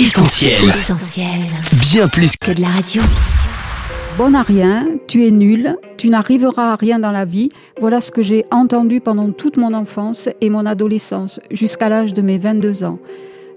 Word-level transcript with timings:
Essentiel. 0.00 0.52
Essentiel. 0.68 1.26
Bien 1.90 2.06
plus 2.06 2.36
que 2.36 2.52
de 2.52 2.60
la 2.60 2.68
radio. 2.68 3.02
Bon 4.16 4.32
à 4.32 4.42
rien, 4.42 4.86
tu 5.08 5.26
es 5.26 5.32
nul, 5.32 5.76
tu 5.96 6.08
n'arriveras 6.08 6.72
à 6.72 6.76
rien 6.76 7.00
dans 7.00 7.10
la 7.10 7.24
vie. 7.24 7.48
Voilà 7.80 8.00
ce 8.00 8.12
que 8.12 8.22
j'ai 8.22 8.44
entendu 8.52 9.00
pendant 9.00 9.32
toute 9.32 9.56
mon 9.56 9.74
enfance 9.74 10.28
et 10.40 10.50
mon 10.50 10.66
adolescence, 10.66 11.40
jusqu'à 11.50 11.88
l'âge 11.88 12.14
de 12.14 12.22
mes 12.22 12.38
22 12.38 12.84
ans. 12.84 13.00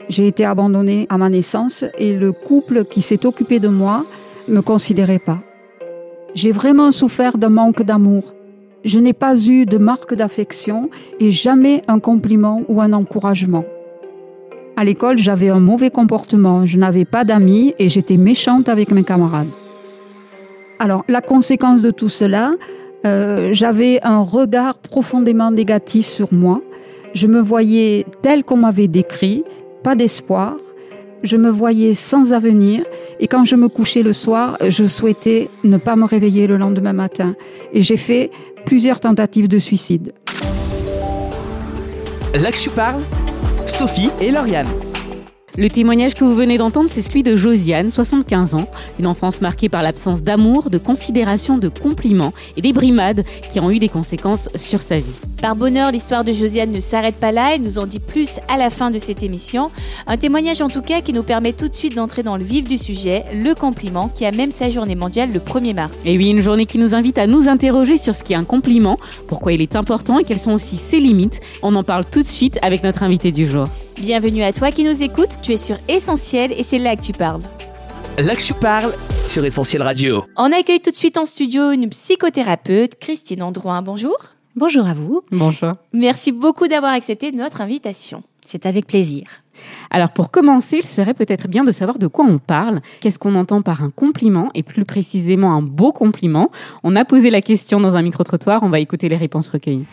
J'ai 0.09 0.25
été 0.25 0.43
abandonnée 0.43 1.05
à 1.09 1.19
ma 1.19 1.29
naissance 1.29 1.85
et 1.99 2.17
le 2.17 2.31
couple 2.31 2.85
qui 2.85 3.03
s'est 3.03 3.27
occupé 3.27 3.59
de 3.59 3.67
moi 3.67 4.03
me 4.47 4.61
considérait 4.61 5.19
pas. 5.19 5.43
J'ai 6.33 6.51
vraiment 6.51 6.91
souffert 6.91 7.37
d'un 7.37 7.49
manque 7.49 7.83
d'amour. 7.83 8.33
Je 8.83 8.97
n'ai 8.97 9.13
pas 9.13 9.39
eu 9.45 9.67
de 9.67 9.77
marque 9.77 10.15
d'affection 10.15 10.89
et 11.19 11.29
jamais 11.29 11.83
un 11.87 11.99
compliment 11.99 12.63
ou 12.67 12.81
un 12.81 12.93
encouragement. 12.93 13.63
À 14.77 14.83
l'école, 14.83 15.17
j'avais 15.17 15.49
un 15.49 15.59
mauvais 15.59 15.89
comportement, 15.89 16.65
je 16.65 16.77
n'avais 16.77 17.05
pas 17.05 17.23
d'amis 17.23 17.73
et 17.77 17.89
j'étais 17.89 18.17
méchante 18.17 18.69
avec 18.69 18.91
mes 18.91 19.03
camarades. 19.03 19.49
Alors, 20.79 21.03
la 21.07 21.21
conséquence 21.21 21.81
de 21.81 21.91
tout 21.91 22.09
cela, 22.09 22.53
euh, 23.05 23.49
j'avais 23.53 23.99
un 24.03 24.21
regard 24.21 24.77
profondément 24.79 25.51
négatif 25.51 26.07
sur 26.07 26.33
moi. 26.33 26.61
Je 27.13 27.27
me 27.27 27.41
voyais 27.41 28.05
tel 28.21 28.43
qu'on 28.43 28.57
m'avait 28.57 28.87
décrit, 28.87 29.43
pas 29.83 29.95
d'espoir. 29.95 30.55
Je 31.23 31.37
me 31.37 31.51
voyais 31.51 31.93
sans 31.93 32.33
avenir 32.33 32.83
et 33.19 33.27
quand 33.27 33.45
je 33.45 33.55
me 33.55 33.67
couchais 33.67 34.01
le 34.01 34.13
soir, 34.13 34.57
je 34.67 34.87
souhaitais 34.87 35.49
ne 35.63 35.77
pas 35.77 35.95
me 35.95 36.05
réveiller 36.05 36.47
le 36.47 36.57
lendemain 36.57 36.93
matin. 36.93 37.35
Et 37.73 37.83
j'ai 37.83 37.97
fait 37.97 38.31
plusieurs 38.65 38.99
tentatives 38.99 39.47
de 39.47 39.59
suicide. 39.59 40.13
Là 42.33 42.51
que 42.51 42.57
je 42.57 42.69
parle, 42.69 43.01
Sophie 43.67 44.09
et 44.19 44.31
Lauriane. 44.31 44.67
Le 45.57 45.69
témoignage 45.69 46.13
que 46.13 46.23
vous 46.23 46.35
venez 46.35 46.57
d'entendre, 46.57 46.89
c'est 46.89 47.01
celui 47.01 47.23
de 47.23 47.35
Josiane, 47.35 47.91
75 47.91 48.53
ans, 48.53 48.67
une 48.99 49.07
enfance 49.07 49.41
marquée 49.41 49.69
par 49.69 49.83
l'absence 49.83 50.21
d'amour, 50.21 50.69
de 50.69 50.77
considération, 50.77 51.57
de 51.57 51.67
compliments 51.67 52.31
et 52.55 52.61
des 52.61 52.73
brimades 52.73 53.23
qui 53.51 53.59
ont 53.59 53.69
eu 53.69 53.79
des 53.79 53.89
conséquences 53.89 54.49
sur 54.55 54.81
sa 54.81 54.99
vie. 54.99 55.19
Par 55.41 55.55
bonheur, 55.55 55.91
l'histoire 55.91 56.23
de 56.23 56.33
Josiane 56.33 56.71
ne 56.71 56.79
s'arrête 56.79 57.15
pas 57.15 57.31
là, 57.31 57.55
elle 57.55 57.63
nous 57.63 57.79
en 57.79 57.87
dit 57.87 57.99
plus 57.99 58.39
à 58.47 58.57
la 58.57 58.69
fin 58.69 58.91
de 58.91 58.99
cette 58.99 59.23
émission. 59.23 59.71
Un 60.05 60.15
témoignage 60.15 60.61
en 60.61 60.69
tout 60.69 60.83
cas 60.83 61.01
qui 61.01 61.13
nous 61.13 61.23
permet 61.23 61.51
tout 61.51 61.67
de 61.67 61.73
suite 61.73 61.95
d'entrer 61.95 62.21
dans 62.21 62.37
le 62.37 62.43
vif 62.43 62.67
du 62.67 62.77
sujet, 62.77 63.25
le 63.33 63.55
compliment, 63.55 64.07
qui 64.07 64.23
a 64.23 64.31
même 64.31 64.51
sa 64.51 64.69
journée 64.69 64.93
mondiale 64.93 65.31
le 65.33 65.39
1er 65.39 65.73
mars. 65.73 66.03
Et 66.05 66.15
oui, 66.15 66.29
une 66.29 66.41
journée 66.41 66.67
qui 66.67 66.77
nous 66.77 66.93
invite 66.93 67.17
à 67.17 67.25
nous 67.25 67.49
interroger 67.49 67.97
sur 67.97 68.13
ce 68.13 68.23
qu'est 68.23 68.35
un 68.35 68.43
compliment, 68.43 68.97
pourquoi 69.27 69.53
il 69.53 69.61
est 69.61 69.75
important 69.75 70.19
et 70.19 70.23
quelles 70.23 70.39
sont 70.39 70.53
aussi 70.53 70.77
ses 70.77 70.99
limites. 70.99 71.41
On 71.63 71.73
en 71.73 71.83
parle 71.83 72.05
tout 72.05 72.21
de 72.21 72.27
suite 72.27 72.59
avec 72.61 72.83
notre 72.83 73.01
invité 73.01 73.31
du 73.31 73.47
jour. 73.47 73.65
Bienvenue 73.99 74.43
à 74.43 74.53
toi 74.53 74.69
qui 74.71 74.83
nous 74.83 75.01
écoutes, 75.01 75.39
tu 75.41 75.53
es 75.53 75.57
sur 75.57 75.77
Essentiel 75.87 76.51
et 76.51 76.61
c'est 76.61 76.77
là 76.77 76.95
que 76.95 77.01
tu 77.01 77.13
parles. 77.13 77.41
Là 78.19 78.35
que 78.35 78.43
je 78.43 78.53
parle 78.53 78.93
sur 79.27 79.43
Essentiel 79.43 79.81
Radio. 79.81 80.23
On 80.37 80.51
accueille 80.51 80.81
tout 80.81 80.91
de 80.91 80.95
suite 80.95 81.17
en 81.17 81.25
studio 81.25 81.71
une 81.71 81.89
psychothérapeute, 81.89 82.99
Christine 82.99 83.41
Androuin. 83.41 83.81
Bonjour. 83.81 84.17
Bonjour 84.55 84.85
à 84.85 84.93
vous. 84.93 85.21
Bonjour. 85.31 85.75
Merci 85.93 86.33
beaucoup 86.33 86.67
d'avoir 86.67 86.91
accepté 86.91 87.31
notre 87.31 87.61
invitation. 87.61 88.21
C'est 88.45 88.65
avec 88.65 88.85
plaisir. 88.85 89.23
Alors 89.89 90.09
pour 90.09 90.29
commencer, 90.29 90.77
il 90.77 90.87
serait 90.87 91.13
peut-être 91.13 91.47
bien 91.47 91.63
de 91.63 91.71
savoir 91.71 91.99
de 91.99 92.07
quoi 92.07 92.25
on 92.25 92.37
parle, 92.37 92.81
qu'est-ce 92.99 93.19
qu'on 93.19 93.35
entend 93.35 93.61
par 93.61 93.83
un 93.83 93.89
compliment 93.89 94.49
et 94.53 94.63
plus 94.63 94.83
précisément 94.83 95.53
un 95.53 95.61
beau 95.61 95.93
compliment? 95.93 96.51
On 96.83 96.95
a 96.95 97.05
posé 97.05 97.29
la 97.29 97.41
question 97.41 97.79
dans 97.79 97.95
un 97.95 98.01
micro-trottoir, 98.01 98.63
on 98.63 98.69
va 98.69 98.79
écouter 98.79 99.07
les 99.07 99.17
réponses 99.17 99.49
recueillies. 99.49 99.85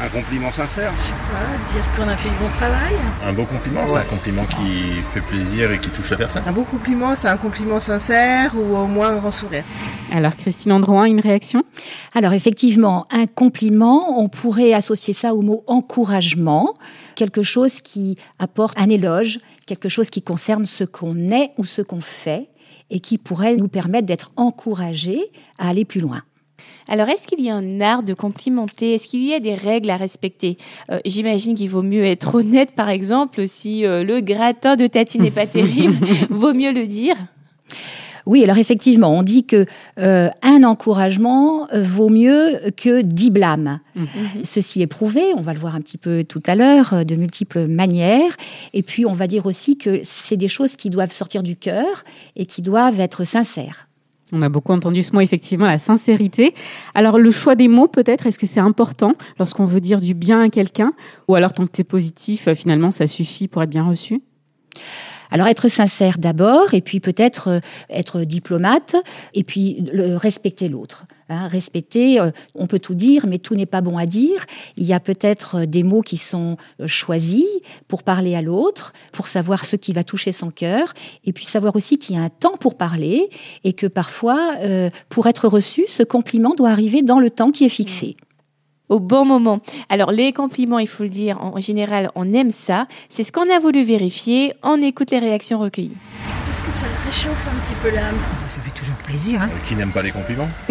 Un 0.00 0.08
compliment 0.08 0.50
sincère. 0.50 0.90
pas, 0.90 1.72
dire 1.72 1.84
qu'on 1.96 2.08
a 2.08 2.16
fait 2.16 2.28
le 2.28 2.34
bon 2.34 2.50
travail. 2.56 2.94
Un 3.24 3.32
beau 3.32 3.44
compliment, 3.44 3.86
c'est 3.86 3.98
un 3.98 4.02
compliment 4.02 4.44
qui 4.44 5.00
fait 5.12 5.20
plaisir 5.20 5.70
et 5.70 5.78
qui 5.78 5.88
touche 5.90 6.10
la 6.10 6.16
personne. 6.16 6.42
Un 6.44 6.52
beau 6.52 6.64
compliment, 6.64 7.14
c'est 7.14 7.28
un 7.28 7.36
compliment 7.36 7.78
sincère 7.78 8.54
ou 8.56 8.76
au 8.76 8.88
moins 8.88 9.10
un 9.10 9.16
grand 9.18 9.30
sourire. 9.30 9.62
Alors 10.12 10.34
Christine 10.34 10.72
Androuin, 10.72 11.04
une 11.04 11.20
réaction? 11.20 11.62
Alors 12.12 12.32
effectivement, 12.32 13.06
un 13.12 13.26
compliment, 13.26 14.20
on 14.20 14.28
pourrait 14.28 14.72
associer 14.72 15.14
ça 15.14 15.32
au 15.32 15.42
mot 15.42 15.62
encouragement, 15.68 16.74
quelque 17.14 17.42
chose 17.42 17.80
qui 17.80 18.18
apporte 18.40 18.76
un 18.76 18.88
éloge, 18.88 19.38
quelque 19.66 19.88
chose 19.88 20.10
qui 20.10 20.22
concerne 20.22 20.64
ce 20.64 20.82
qu'on 20.82 21.30
est 21.30 21.50
ou 21.56 21.64
ce 21.64 21.82
qu'on 21.82 22.00
fait 22.00 22.48
et 22.90 22.98
qui 22.98 23.16
pourrait 23.16 23.56
nous 23.56 23.68
permettre 23.68 24.06
d'être 24.06 24.32
encouragés 24.36 25.22
à 25.58 25.68
aller 25.68 25.84
plus 25.84 26.00
loin. 26.00 26.22
Alors, 26.88 27.08
est-ce 27.08 27.26
qu'il 27.26 27.40
y 27.40 27.50
a 27.50 27.54
un 27.54 27.80
art 27.80 28.02
de 28.02 28.14
complimenter? 28.14 28.94
Est-ce 28.94 29.08
qu'il 29.08 29.26
y 29.26 29.34
a 29.34 29.40
des 29.40 29.54
règles 29.54 29.90
à 29.90 29.96
respecter? 29.96 30.56
Euh, 30.90 30.98
J'imagine 31.06 31.54
qu'il 31.54 31.70
vaut 31.70 31.82
mieux 31.82 32.04
être 32.04 32.34
honnête, 32.34 32.72
par 32.72 32.90
exemple, 32.90 33.46
si 33.48 33.86
euh, 33.86 34.04
le 34.04 34.20
gratin 34.20 34.76
de 34.76 34.86
Tati 34.86 35.18
n'est 35.18 35.30
pas 35.30 35.46
terrible, 35.46 35.96
vaut 36.30 36.52
mieux 36.52 36.72
le 36.72 36.86
dire? 36.86 37.16
Oui, 38.26 38.42
alors 38.42 38.56
effectivement, 38.56 39.14
on 39.14 39.22
dit 39.22 39.44
que 39.44 39.66
euh, 39.98 40.30
un 40.42 40.64
encouragement 40.64 41.68
vaut 41.74 42.08
mieux 42.08 42.58
que 42.74 43.02
dix 43.02 43.30
blâmes. 43.30 43.80
Ceci 44.42 44.80
est 44.80 44.86
prouvé, 44.86 45.22
on 45.36 45.42
va 45.42 45.52
le 45.52 45.58
voir 45.58 45.74
un 45.74 45.80
petit 45.82 45.98
peu 45.98 46.24
tout 46.24 46.42
à 46.46 46.54
l'heure, 46.54 47.04
de 47.04 47.16
multiples 47.16 47.66
manières. 47.66 48.32
Et 48.72 48.82
puis, 48.82 49.04
on 49.04 49.12
va 49.12 49.26
dire 49.26 49.44
aussi 49.44 49.76
que 49.76 50.00
c'est 50.04 50.38
des 50.38 50.48
choses 50.48 50.74
qui 50.74 50.88
doivent 50.88 51.12
sortir 51.12 51.42
du 51.42 51.56
cœur 51.56 52.04
et 52.34 52.46
qui 52.46 52.62
doivent 52.62 52.98
être 52.98 53.24
sincères. 53.24 53.88
On 54.32 54.40
a 54.40 54.48
beaucoup 54.48 54.72
entendu 54.72 55.02
ce 55.02 55.14
mot, 55.14 55.20
effectivement, 55.20 55.66
la 55.66 55.78
sincérité. 55.78 56.54
Alors, 56.94 57.18
le 57.18 57.30
choix 57.30 57.54
des 57.54 57.68
mots, 57.68 57.88
peut-être, 57.88 58.26
est-ce 58.26 58.38
que 58.38 58.46
c'est 58.46 58.60
important 58.60 59.14
lorsqu'on 59.38 59.66
veut 59.66 59.80
dire 59.80 60.00
du 60.00 60.14
bien 60.14 60.40
à 60.40 60.48
quelqu'un? 60.48 60.92
Ou 61.28 61.34
alors, 61.34 61.52
tant 61.52 61.66
que 61.66 61.72
tu 61.72 61.84
positif, 61.84 62.48
euh, 62.48 62.54
finalement, 62.54 62.90
ça 62.90 63.06
suffit 63.06 63.48
pour 63.48 63.62
être 63.62 63.70
bien 63.70 63.84
reçu? 63.84 64.22
Alors 65.34 65.48
être 65.48 65.66
sincère 65.66 66.18
d'abord, 66.18 66.74
et 66.74 66.80
puis 66.80 67.00
peut-être 67.00 67.48
euh, 67.48 67.60
être 67.90 68.20
diplomate, 68.20 68.94
et 69.34 69.42
puis 69.42 69.84
le- 69.92 70.14
respecter 70.16 70.68
l'autre. 70.68 71.06
Hein, 71.28 71.48
respecter, 71.48 72.20
euh, 72.20 72.30
on 72.54 72.68
peut 72.68 72.78
tout 72.78 72.94
dire, 72.94 73.26
mais 73.26 73.38
tout 73.38 73.56
n'est 73.56 73.66
pas 73.66 73.80
bon 73.80 73.98
à 73.98 74.06
dire. 74.06 74.44
Il 74.76 74.84
y 74.84 74.92
a 74.92 75.00
peut-être 75.00 75.62
euh, 75.62 75.66
des 75.66 75.82
mots 75.82 76.02
qui 76.02 76.18
sont 76.18 76.56
euh, 76.80 76.86
choisis 76.86 77.44
pour 77.88 78.04
parler 78.04 78.36
à 78.36 78.42
l'autre, 78.42 78.92
pour 79.10 79.26
savoir 79.26 79.64
ce 79.64 79.74
qui 79.74 79.92
va 79.92 80.04
toucher 80.04 80.30
son 80.30 80.50
cœur, 80.50 80.92
et 81.24 81.32
puis 81.32 81.44
savoir 81.44 81.74
aussi 81.74 81.98
qu'il 81.98 82.14
y 82.14 82.18
a 82.20 82.22
un 82.22 82.28
temps 82.28 82.56
pour 82.56 82.76
parler, 82.76 83.28
et 83.64 83.72
que 83.72 83.88
parfois, 83.88 84.54
euh, 84.60 84.88
pour 85.08 85.26
être 85.26 85.48
reçu, 85.48 85.82
ce 85.88 86.04
compliment 86.04 86.54
doit 86.54 86.70
arriver 86.70 87.02
dans 87.02 87.18
le 87.18 87.30
temps 87.30 87.50
qui 87.50 87.64
est 87.64 87.68
fixé. 87.68 88.16
Au 88.88 89.00
bon 89.00 89.24
moment. 89.24 89.60
Alors, 89.88 90.12
les 90.12 90.32
compliments, 90.32 90.78
il 90.78 90.88
faut 90.88 91.04
le 91.04 91.08
dire, 91.08 91.42
en 91.42 91.58
général, 91.58 92.10
on 92.14 92.32
aime 92.32 92.50
ça. 92.50 92.86
C'est 93.08 93.24
ce 93.24 93.32
qu'on 93.32 93.50
a 93.50 93.58
voulu 93.58 93.82
vérifier. 93.82 94.52
On 94.62 94.80
écoute 94.82 95.10
les 95.10 95.18
réactions 95.18 95.58
recueillies. 95.58 95.96
Qu'est-ce 96.54 96.66
que 96.66 96.72
ça 96.72 96.86
réchauffe 97.04 97.48
un 97.48 97.58
petit 97.64 97.74
peu 97.82 97.90
l'âme? 97.90 98.14
Ça 98.48 98.60
fait 98.60 98.70
toujours 98.70 98.94
plaisir. 98.98 99.42
Hein 99.42 99.48
Euh, 99.52 99.66
Qui 99.66 99.74
n'aime 99.74 99.90
pas 99.90 100.02
les 100.02 100.12
compliments? 100.12 100.48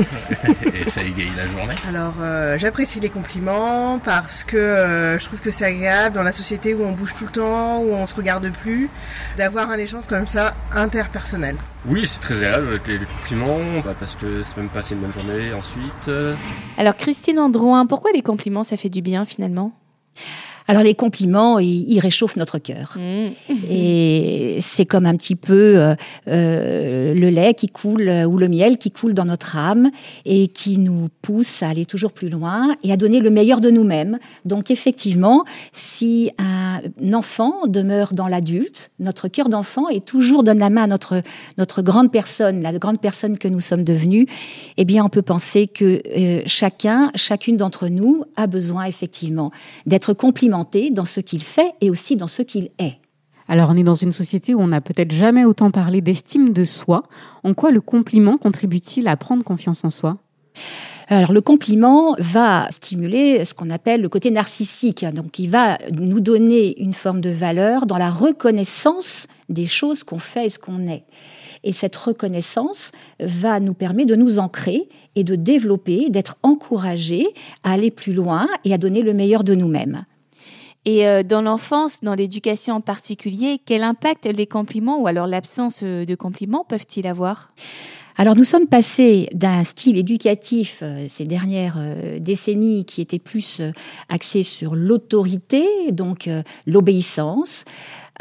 Et 0.74 0.90
ça 0.90 1.04
égaye 1.04 1.30
la 1.36 1.46
journée. 1.46 1.74
Alors, 1.90 2.14
euh, 2.22 2.58
j'apprécie 2.58 3.02
les 3.02 3.10
compliments 3.10 4.00
parce 4.00 4.46
que 4.46 4.56
euh, 4.56 5.20
je 5.20 5.26
trouve 5.26 5.42
que 5.42 5.52
c'est 5.52 5.66
agréable 5.66 6.16
dans 6.16 6.24
la 6.24 6.32
société 6.32 6.74
où 6.74 6.84
on 6.84 6.94
bouge 6.94 7.14
tout 7.14 7.26
le 7.26 7.32
temps, 7.32 7.80
où 7.80 7.92
on 7.92 8.06
se 8.06 8.16
regarde 8.16 8.50
plus, 8.62 8.90
d'avoir 9.36 9.72
un 9.72 9.78
échange 9.78 10.08
comme 10.08 10.26
ça 10.26 10.54
interpersonnel. 10.72 11.58
Oui, 11.86 12.08
c'est 12.08 12.22
très 12.22 12.38
agréable 12.38 12.68
avec 12.70 12.88
les, 12.88 13.00
compliments, 13.00 13.60
bah, 13.84 13.94
parce 14.00 14.16
que 14.16 14.42
c'est 14.46 14.56
même 14.56 14.70
passer 14.70 14.94
une 14.94 15.02
bonne 15.02 15.12
journée 15.14 15.54
ensuite. 15.54 16.38
Alors, 16.78 16.96
Christine 16.96 17.40
Androuin, 17.40 17.88
pourquoi 17.88 18.12
les 18.14 18.22
compliments, 18.22 18.64
ça 18.64 18.78
fait 18.78 18.88
du 18.90 19.02
bien 19.02 19.26
finalement? 19.26 19.74
Alors 20.68 20.84
les 20.84 20.96
compliments, 20.96 21.59
ils, 21.59 21.90
ils 21.90 22.00
réchauffent 22.00 22.38
notre 22.38 22.57
cœur. 22.57 22.97
Et 23.69 24.57
c'est 24.62 24.85
comme 24.85 25.06
un 25.06 25.16
petit 25.16 25.35
peu 25.35 25.78
euh, 25.78 25.96
euh, 26.28 27.13
le 27.13 27.29
lait 27.29 27.53
qui 27.53 27.68
coule 27.68 28.07
euh, 28.07 28.25
ou 28.25 28.38
le 28.38 28.47
miel 28.47 28.78
qui 28.78 28.91
coule 28.91 29.13
dans 29.13 29.25
notre 29.25 29.57
âme 29.57 29.91
et 30.25 30.47
qui 30.47 30.78
nous 30.78 31.09
pousse 31.22 31.63
à 31.63 31.69
aller 31.69 31.85
toujours 31.85 32.13
plus 32.13 32.29
loin 32.29 32.75
et 32.84 32.91
à 32.94 32.97
donner 32.97 33.19
le 33.19 33.29
meilleur 33.29 33.59
de 33.59 33.69
nous-mêmes. 33.69 34.19
Donc 34.46 34.72
effectivement, 34.72 35.44
si 35.73 36.31
un 36.40 37.13
enfant 37.13 37.68
demeure 37.68 38.13
dans 38.13 38.28
l'adulte, 38.28 38.91
notre 39.00 39.28
cœur 39.28 39.50
d'enfant 39.50 39.90
est 39.90 40.06
toujours 40.06 40.44
donne 40.44 40.59
la 40.59 40.69
main 40.69 40.84
à 40.84 40.88
notre 40.88 41.22
notre 41.58 41.82
grande 41.82 42.11
personne, 42.11 42.61
la 42.61 42.73
grande 42.73 42.99
personne 42.99 43.38
que 43.38 43.47
nous 43.47 43.59
sommes 43.59 43.84
devenus. 43.84 44.28
Eh 44.78 44.85
bien, 44.85 45.03
on 45.03 45.09
peut 45.09 45.22
penser 45.22 45.67
que 45.67 46.02
euh, 46.17 46.41
chacun, 46.46 47.11
chacune 47.16 47.58
d'entre 47.58 47.88
nous 47.88 48.23
a 48.35 48.47
besoin 48.47 48.85
effectivement 48.85 49.52
d'être 49.85 50.14
complimenté 50.14 50.53
dans 50.91 51.05
ce 51.05 51.20
qu'il 51.20 51.41
fait 51.41 51.73
et 51.82 51.90
aussi 51.90 52.16
dans 52.16 52.28
ce 52.28 52.41
qu'il 52.41 52.70
est. 52.79 53.00
Alors, 53.47 53.70
on 53.72 53.76
est 53.76 53.84
dans 53.84 53.94
une 53.94 54.14
société 54.14 54.53
où 54.55 54.61
on 54.61 54.67
n'a 54.67 54.82
peut-être 54.82 55.11
jamais 55.11 55.44
autant 55.44 55.72
parlé 55.72 56.00
d'estime 56.00 56.53
de 56.53 56.64
soi. 56.64 57.03
En 57.44 57.53
quoi 57.53 57.72
le 57.72 57.82
compliment 57.82 58.38
contribue-t-il 58.38 59.08
à 59.08 59.17
prendre 59.17 59.44
confiance 59.44 59.84
en 59.84 59.90
soi? 59.90 60.17
Alors 61.09 61.34
le 61.34 61.41
compliment 61.41 62.16
va 62.17 62.67
stimuler 62.70 63.44
ce 63.44 63.53
qu'on 63.53 63.70
appelle 63.70 64.02
le 64.02 64.09
côté 64.09 64.32
narcissique, 64.32 65.05
donc 65.14 65.38
il 65.38 65.50
va 65.50 65.78
nous 65.91 66.22
donner 66.22 66.82
une 66.82 66.94
forme 66.94 67.22
de 67.22 67.29
valeur 67.29 67.85
dans 67.85 67.97
la 67.97 68.09
reconnaissance 68.09 69.28
des 69.50 69.66
choses 69.66 70.03
qu'on 70.03 70.20
fait 70.20 70.46
et 70.46 70.50
ce 70.50 70.59
qu'on 70.59 70.88
est. 70.88 71.03
Et 71.64 71.73
cette 71.73 71.96
reconnaissance 71.96 72.91
va 73.20 73.59
nous 73.59 73.73
permettre 73.73 74.09
de 74.09 74.16
nous 74.16 74.40
ancrer 74.40 74.88
et 75.16 75.23
de 75.23 75.35
développer, 75.35 76.09
d'être 76.09 76.38
encouragés 76.41 77.28
à 77.64 77.73
aller 77.73 77.91
plus 77.91 78.14
loin 78.14 78.47
et 78.64 78.73
à 78.73 78.78
donner 78.78 79.02
le 79.02 79.14
meilleur 79.14 79.44
de 79.44 79.55
nous-mêmes. 79.55 80.05
Et 80.85 81.08
euh, 81.08 81.24
dans 81.24 81.41
l'enfance, 81.41 82.02
dans 82.02 82.14
l'éducation 82.14 82.76
en 82.76 82.82
particulier, 82.82 83.62
quel 83.66 83.84
impact 83.84 84.26
les 84.26 84.47
compliments 84.47 85.00
ou 85.00 85.08
alors 85.08 85.28
l'absence 85.28 85.80
euh, 85.84 86.06
de 86.06 86.16
compliments 86.16 86.66
peuvent-ils 86.68 87.08
avoir? 87.08 87.52
Alors 88.18 88.35
nous 88.35 88.44
sommes 88.44 88.68
passés 88.68 89.28
d'un 89.34 89.64
style 89.64 89.97
éducatif 89.97 90.80
euh, 90.84 91.06
ces 91.08 91.26
dernières 91.26 91.80
décennies 92.20 92.85
qui 92.85 93.02
était 93.02 93.18
plus 93.18 93.62
axé 94.09 94.44
sur 94.44 94.76
l'autorité, 94.76 95.66
donc 95.91 96.30
l'obéissance, 96.68 97.64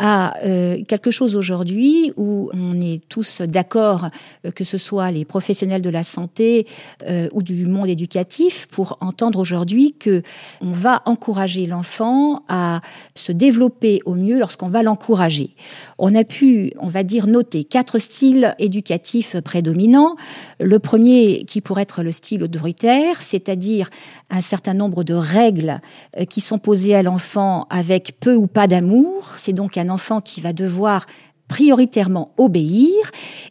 à 0.05 0.37
euh, 0.45 0.83
quelque 0.89 1.13
chose 1.13 1.37
aujourd'hui 1.37 2.13
où 2.17 2.51
on 2.53 2.81
est 2.81 3.01
tous 3.09 3.41
d'accord, 3.41 4.09
euh, 4.45 4.51
que 4.51 4.65
ce 4.65 4.77
soit 4.77 5.13
les 5.13 5.25
professionnels 5.25 5.81
de 5.81 5.91
la 5.91 6.03
santé 6.03 6.67
euh, 7.07 7.29
ou 7.31 7.41
du 7.41 7.67
monde 7.67 7.89
éducatif, 7.89 8.67
pour 8.67 8.99
entendre 9.01 9.39
aujourd'hui 9.39 9.95
que 9.97 10.23
on 10.61 10.73
va 10.73 11.03
encourager 11.07 11.67
l'enfant 11.67 12.43
à 12.49 12.81
se 13.15 13.31
développer 13.31 14.01
au 14.05 14.15
mieux 14.15 14.41
lorsqu'on 14.41 14.67
va 14.67 14.83
l'encourager. 14.83 15.51
On 15.99 16.17
a 16.17 16.25
pu, 16.25 16.73
on 16.81 16.89
va 16.89 17.05
dire, 17.05 17.29
noter 17.29 17.63
quatre 17.63 17.99
styles 17.99 18.57
éducatifs 18.59 19.41
prédominants. 19.41 20.17
Le 20.59 20.81
premier 20.81 21.45
qui 21.45 21.61
pourrait 21.61 21.83
être 21.83 22.03
le 22.03 22.11
style 22.11 22.43
autoritaire, 22.43 23.23
c'est-à-dire 23.23 23.89
un 24.31 24.41
certain 24.41 24.75
nombre 24.75 25.05
de 25.05 25.15
règles 25.15 25.81
qui 26.29 26.41
sont 26.41 26.59
posées 26.59 26.97
à 26.97 27.05
l'enfant 27.05 27.69
avec 27.71 28.19
peu 28.19 28.35
ou 28.35 28.49
pas 28.49 28.67
d'amour. 28.67 29.35
C'est 29.37 29.53
donc 29.53 29.77
un 29.77 29.92
enfant 29.93 30.21
qui 30.21 30.41
va 30.41 30.53
devoir 30.53 31.07
prioritairement 31.49 32.33
obéir, 32.39 32.97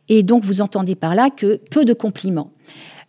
et 0.10 0.24
donc 0.24 0.44
vous 0.44 0.62
entendez 0.62 0.96
par 0.96 1.16
là 1.16 1.30
que 1.30 1.62
peu 1.70 1.86
de 1.86 1.94
compliments. 1.94 2.52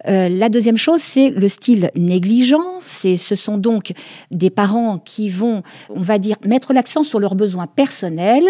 Euh, 0.08 0.28
la 0.28 0.48
deuxième 0.48 0.76
chose, 0.76 1.00
c'est 1.00 1.30
le 1.30 1.48
style 1.48 1.90
négligent. 1.94 2.80
C'est, 2.84 3.16
ce 3.16 3.34
sont 3.34 3.56
donc 3.56 3.92
des 4.30 4.50
parents 4.50 4.98
qui 4.98 5.28
vont, 5.28 5.62
on 5.90 6.00
va 6.00 6.18
dire, 6.18 6.36
mettre 6.44 6.72
l'accent 6.72 7.02
sur 7.02 7.20
leurs 7.20 7.34
besoins 7.34 7.66
personnels 7.66 8.48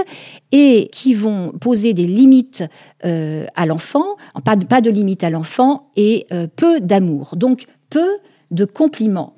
et 0.51 0.89
qui 0.93 1.15
vont 1.15 1.53
poser 1.61 1.93
des 1.93 2.07
limites 2.07 2.65
euh, 3.05 3.47
à 3.55 3.67
l'enfant, 3.67 4.17
pas 4.45 4.57
de, 4.57 4.65
pas 4.65 4.81
de 4.81 4.91
limites 4.91 5.25
à 5.25 5.31
l'enfant 5.31 5.91
et 5.97 6.27
euh, 6.33 6.47
peu 6.55 6.81
d'amour. 6.81 7.35
Donc 7.37 7.67
peu 7.91 8.09
de 8.51 8.65
compliments 8.65 9.35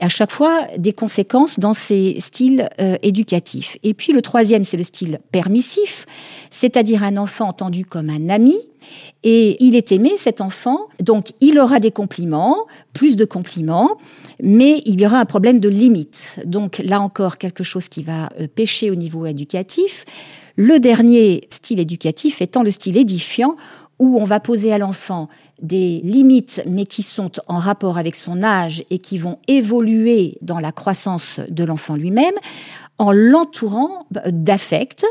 à 0.00 0.08
chaque 0.08 0.30
fois 0.30 0.66
des 0.76 0.92
conséquences 0.92 1.58
dans 1.58 1.72
ces 1.72 2.16
styles 2.20 2.68
euh, 2.80 2.96
éducatifs. 3.02 3.76
Et 3.82 3.94
puis 3.94 4.12
le 4.12 4.22
troisième, 4.22 4.64
c'est 4.64 4.76
le 4.76 4.82
style 4.82 5.18
permissif, 5.32 6.06
c'est-à-dire 6.50 7.02
un 7.02 7.16
enfant 7.16 7.48
entendu 7.48 7.84
comme 7.84 8.10
un 8.10 8.28
ami. 8.28 8.56
Et 9.22 9.64
il 9.64 9.74
est 9.74 9.92
aimé, 9.92 10.12
cet 10.18 10.40
enfant, 10.40 10.88
donc 11.00 11.32
il 11.40 11.58
aura 11.58 11.80
des 11.80 11.90
compliments, 11.90 12.66
plus 12.92 13.16
de 13.16 13.24
compliments, 13.24 13.96
mais 14.42 14.82
il 14.84 15.00
y 15.00 15.06
aura 15.06 15.18
un 15.18 15.24
problème 15.24 15.60
de 15.60 15.68
limite. 15.68 16.38
Donc 16.44 16.78
là 16.84 17.00
encore, 17.00 17.38
quelque 17.38 17.64
chose 17.64 17.88
qui 17.88 18.02
va 18.02 18.30
euh, 18.38 18.46
pêcher 18.46 18.90
au 18.90 18.94
niveau 18.94 19.24
éducatif. 19.24 20.04
Le 20.56 20.78
dernier 20.78 21.48
style 21.50 21.80
éducatif 21.80 22.40
étant 22.40 22.62
le 22.62 22.70
style 22.70 22.96
édifiant, 22.96 23.56
où 23.98 24.18
on 24.18 24.24
va 24.24 24.40
poser 24.40 24.72
à 24.72 24.78
l'enfant 24.78 25.28
des 25.62 26.00
limites, 26.02 26.62
mais 26.66 26.84
qui 26.84 27.02
sont 27.02 27.30
en 27.46 27.58
rapport 27.58 27.98
avec 27.98 28.16
son 28.16 28.42
âge 28.42 28.84
et 28.90 28.98
qui 28.98 29.18
vont 29.18 29.38
évoluer 29.48 30.38
dans 30.42 30.60
la 30.60 30.72
croissance 30.72 31.40
de 31.48 31.64
l'enfant 31.64 31.94
lui-même, 31.94 32.34
en 32.98 33.12
l'entourant 33.12 34.06
d'affect. 34.10 35.04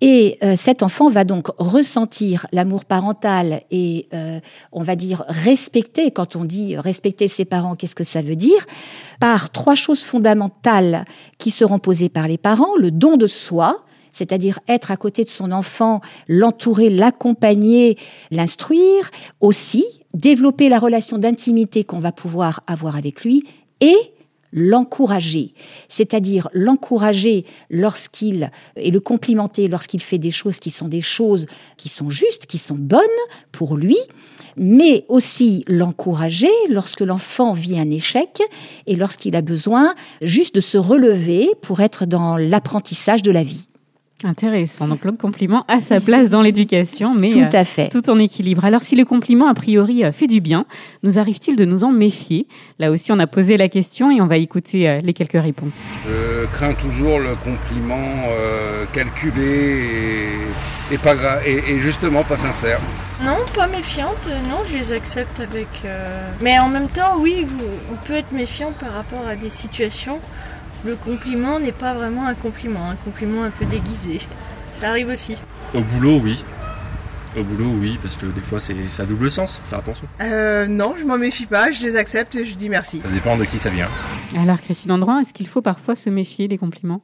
Et 0.00 0.38
euh, 0.42 0.54
cet 0.56 0.82
enfant 0.82 1.08
va 1.08 1.24
donc 1.24 1.48
ressentir 1.56 2.46
l'amour 2.52 2.84
parental 2.84 3.62
et, 3.70 4.06
euh, 4.12 4.38
on 4.72 4.82
va 4.82 4.96
dire, 4.96 5.24
respecter, 5.28 6.10
quand 6.10 6.36
on 6.36 6.44
dit 6.44 6.76
respecter 6.76 7.28
ses 7.28 7.44
parents, 7.44 7.74
qu'est-ce 7.74 7.94
que 7.94 8.04
ça 8.04 8.20
veut 8.20 8.36
dire? 8.36 8.66
Par 9.20 9.50
trois 9.50 9.74
choses 9.74 10.02
fondamentales 10.02 11.04
qui 11.38 11.50
seront 11.50 11.78
posées 11.78 12.08
par 12.08 12.28
les 12.28 12.38
parents, 12.38 12.76
le 12.76 12.90
don 12.90 13.16
de 13.16 13.26
soi, 13.26 13.84
c'est-à-dire 14.14 14.60
être 14.68 14.90
à 14.90 14.96
côté 14.96 15.24
de 15.24 15.28
son 15.28 15.52
enfant, 15.52 16.00
l'entourer, 16.28 16.88
l'accompagner, 16.88 17.98
l'instruire, 18.30 19.10
aussi 19.40 19.84
développer 20.14 20.70
la 20.70 20.78
relation 20.78 21.18
d'intimité 21.18 21.84
qu'on 21.84 21.98
va 21.98 22.12
pouvoir 22.12 22.60
avoir 22.66 22.96
avec 22.96 23.24
lui 23.24 23.44
et 23.80 23.96
l'encourager, 24.54 25.52
c'est-à-dire 25.88 26.48
l'encourager 26.52 27.44
lorsqu'il 27.70 28.52
et 28.76 28.92
le 28.92 29.00
complimenter 29.00 29.66
lorsqu'il 29.66 30.00
fait 30.00 30.18
des 30.18 30.30
choses 30.30 30.60
qui 30.60 30.70
sont 30.70 30.86
des 30.86 31.00
choses 31.00 31.46
qui 31.76 31.88
sont 31.88 32.08
justes, 32.08 32.46
qui 32.46 32.58
sont 32.58 32.76
bonnes 32.76 33.00
pour 33.50 33.76
lui, 33.76 33.98
mais 34.56 35.04
aussi 35.08 35.64
l'encourager 35.66 36.52
lorsque 36.70 37.00
l'enfant 37.00 37.52
vit 37.52 37.80
un 37.80 37.90
échec 37.90 38.40
et 38.86 38.94
lorsqu'il 38.94 39.34
a 39.34 39.42
besoin 39.42 39.92
juste 40.22 40.54
de 40.54 40.60
se 40.60 40.78
relever 40.78 41.50
pour 41.60 41.80
être 41.80 42.06
dans 42.06 42.36
l'apprentissage 42.36 43.22
de 43.22 43.32
la 43.32 43.42
vie. 43.42 43.66
Intéressant. 44.24 44.88
Donc 44.88 45.04
le 45.04 45.12
compliment 45.12 45.66
a 45.68 45.82
sa 45.82 46.00
place 46.00 46.30
dans 46.30 46.40
l'éducation, 46.40 47.14
mais 47.14 47.28
tout 47.28 47.40
à 47.52 47.60
euh, 47.60 47.64
fait, 47.64 47.90
tout 47.90 48.08
en 48.08 48.18
équilibre. 48.18 48.64
Alors 48.64 48.82
si 48.82 48.96
le 48.96 49.04
compliment 49.04 49.48
a 49.48 49.54
priori 49.54 50.02
euh, 50.02 50.12
fait 50.12 50.26
du 50.26 50.40
bien, 50.40 50.64
nous 51.02 51.18
arrive-t-il 51.18 51.58
de 51.58 51.66
nous 51.66 51.84
en 51.84 51.92
méfier? 51.92 52.46
Là 52.78 52.90
aussi, 52.90 53.12
on 53.12 53.18
a 53.18 53.26
posé 53.26 53.58
la 53.58 53.68
question 53.68 54.10
et 54.10 54.22
on 54.22 54.26
va 54.26 54.38
écouter 54.38 54.88
euh, 54.88 55.00
les 55.02 55.12
quelques 55.12 55.32
réponses. 55.32 55.82
Je 56.06 56.46
crains 56.54 56.72
toujours 56.72 57.18
le 57.18 57.34
compliment 57.44 58.24
calculé 58.94 60.30
et, 60.90 60.96
pas 60.96 61.14
et, 61.46 61.78
justement 61.78 62.24
pas 62.24 62.38
sincère. 62.38 62.80
Non, 63.22 63.36
pas 63.54 63.66
méfiante. 63.66 64.30
Non, 64.48 64.64
je 64.64 64.78
les 64.78 64.92
accepte 64.92 65.40
avec. 65.40 65.68
Mais 66.40 66.58
en 66.58 66.68
même 66.68 66.88
temps, 66.88 67.18
oui, 67.18 67.46
on 67.92 68.06
peut 68.06 68.14
être 68.14 68.32
méfiant 68.32 68.72
par 68.72 68.94
rapport 68.94 69.26
à 69.28 69.36
des 69.36 69.50
situations 69.50 70.18
le 70.84 70.96
compliment 70.96 71.58
n'est 71.58 71.72
pas 71.72 71.94
vraiment 71.94 72.26
un 72.26 72.34
compliment, 72.34 72.90
un 72.90 72.96
compliment 72.96 73.44
un 73.44 73.50
peu 73.50 73.64
déguisé. 73.64 74.20
Ça 74.80 74.90
arrive 74.90 75.08
aussi. 75.08 75.36
Au 75.74 75.80
boulot, 75.80 76.20
oui. 76.22 76.44
Au 77.36 77.42
boulot, 77.42 77.70
oui, 77.80 77.98
parce 78.02 78.16
que 78.16 78.26
des 78.26 78.40
fois, 78.40 78.60
c'est 78.60 78.76
à 78.98 79.04
double 79.04 79.30
sens. 79.30 79.60
Faire 79.64 79.80
attention. 79.80 80.06
Euh, 80.22 80.66
non, 80.66 80.94
je 80.98 81.04
m'en 81.04 81.18
méfie 81.18 81.46
pas. 81.46 81.72
Je 81.72 81.82
les 81.82 81.96
accepte 81.96 82.36
et 82.36 82.44
je 82.44 82.54
dis 82.54 82.68
merci. 82.68 83.00
Ça 83.00 83.08
dépend 83.08 83.36
de 83.36 83.44
qui 83.44 83.58
ça 83.58 83.70
vient. 83.70 83.88
Alors, 84.38 84.60
Christine 84.60 84.92
Androin, 84.92 85.20
est-ce 85.20 85.32
qu'il 85.32 85.48
faut 85.48 85.62
parfois 85.62 85.96
se 85.96 86.10
méfier 86.10 86.46
des 86.46 86.58
compliments? 86.58 87.02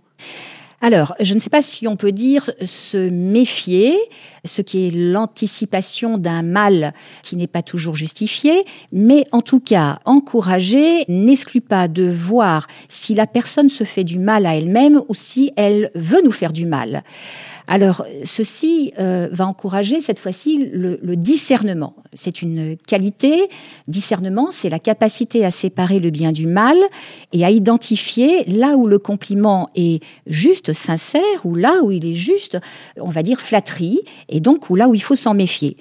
Alors, 0.82 1.14
je 1.20 1.34
ne 1.34 1.40
sais 1.40 1.50
pas 1.50 1.60
si 1.60 1.86
on 1.86 1.96
peut 1.96 2.10
dire 2.10 2.50
se 2.64 3.10
méfier, 3.10 3.98
ce 4.46 4.62
qui 4.62 4.86
est 4.86 4.90
l'anticipation 4.90 6.16
d'un 6.16 6.40
mal 6.40 6.94
qui 7.22 7.36
n'est 7.36 7.46
pas 7.46 7.62
toujours 7.62 7.96
justifié, 7.96 8.64
mais 8.90 9.24
en 9.32 9.42
tout 9.42 9.60
cas, 9.60 9.98
encourager 10.06 11.04
n'exclut 11.08 11.60
pas 11.60 11.86
de 11.86 12.08
voir 12.08 12.66
si 12.88 13.14
la 13.14 13.26
personne 13.26 13.68
se 13.68 13.84
fait 13.84 14.04
du 14.04 14.18
mal 14.18 14.46
à 14.46 14.56
elle-même 14.56 15.02
ou 15.08 15.14
si 15.14 15.52
elle 15.56 15.90
veut 15.94 16.22
nous 16.24 16.32
faire 16.32 16.52
du 16.52 16.64
mal. 16.64 17.02
Alors, 17.70 18.04
ceci 18.24 18.92
euh, 18.98 19.28
va 19.30 19.46
encourager 19.46 20.00
cette 20.00 20.18
fois-ci 20.18 20.70
le, 20.72 20.98
discernement. 21.14 21.94
C'est 22.14 22.42
une 22.42 22.76
qualité. 22.76 23.48
Discernement, 23.86 24.48
c'est 24.50 24.68
la 24.68 24.80
capacité 24.80 25.44
à 25.44 25.52
séparer 25.52 26.00
le 26.00 26.10
bien 26.10 26.32
du 26.32 26.48
mal 26.48 26.76
et 27.32 27.44
à 27.44 27.50
identifier 27.52 28.42
là 28.46 28.76
où 28.76 28.88
le 28.88 28.98
compliment 28.98 29.70
est 29.76 30.02
juste 30.26 30.69
sincère 30.72 31.44
ou 31.44 31.54
là 31.54 31.80
où 31.82 31.90
il 31.90 32.06
est 32.06 32.14
juste, 32.14 32.58
on 32.96 33.10
va 33.10 33.22
dire, 33.22 33.40
flatterie, 33.40 34.00
et 34.28 34.40
donc 34.40 34.70
où 34.70 34.76
là 34.76 34.88
où 34.88 34.94
il 34.94 35.02
faut 35.02 35.14
s'en 35.14 35.34
méfier. 35.34 35.76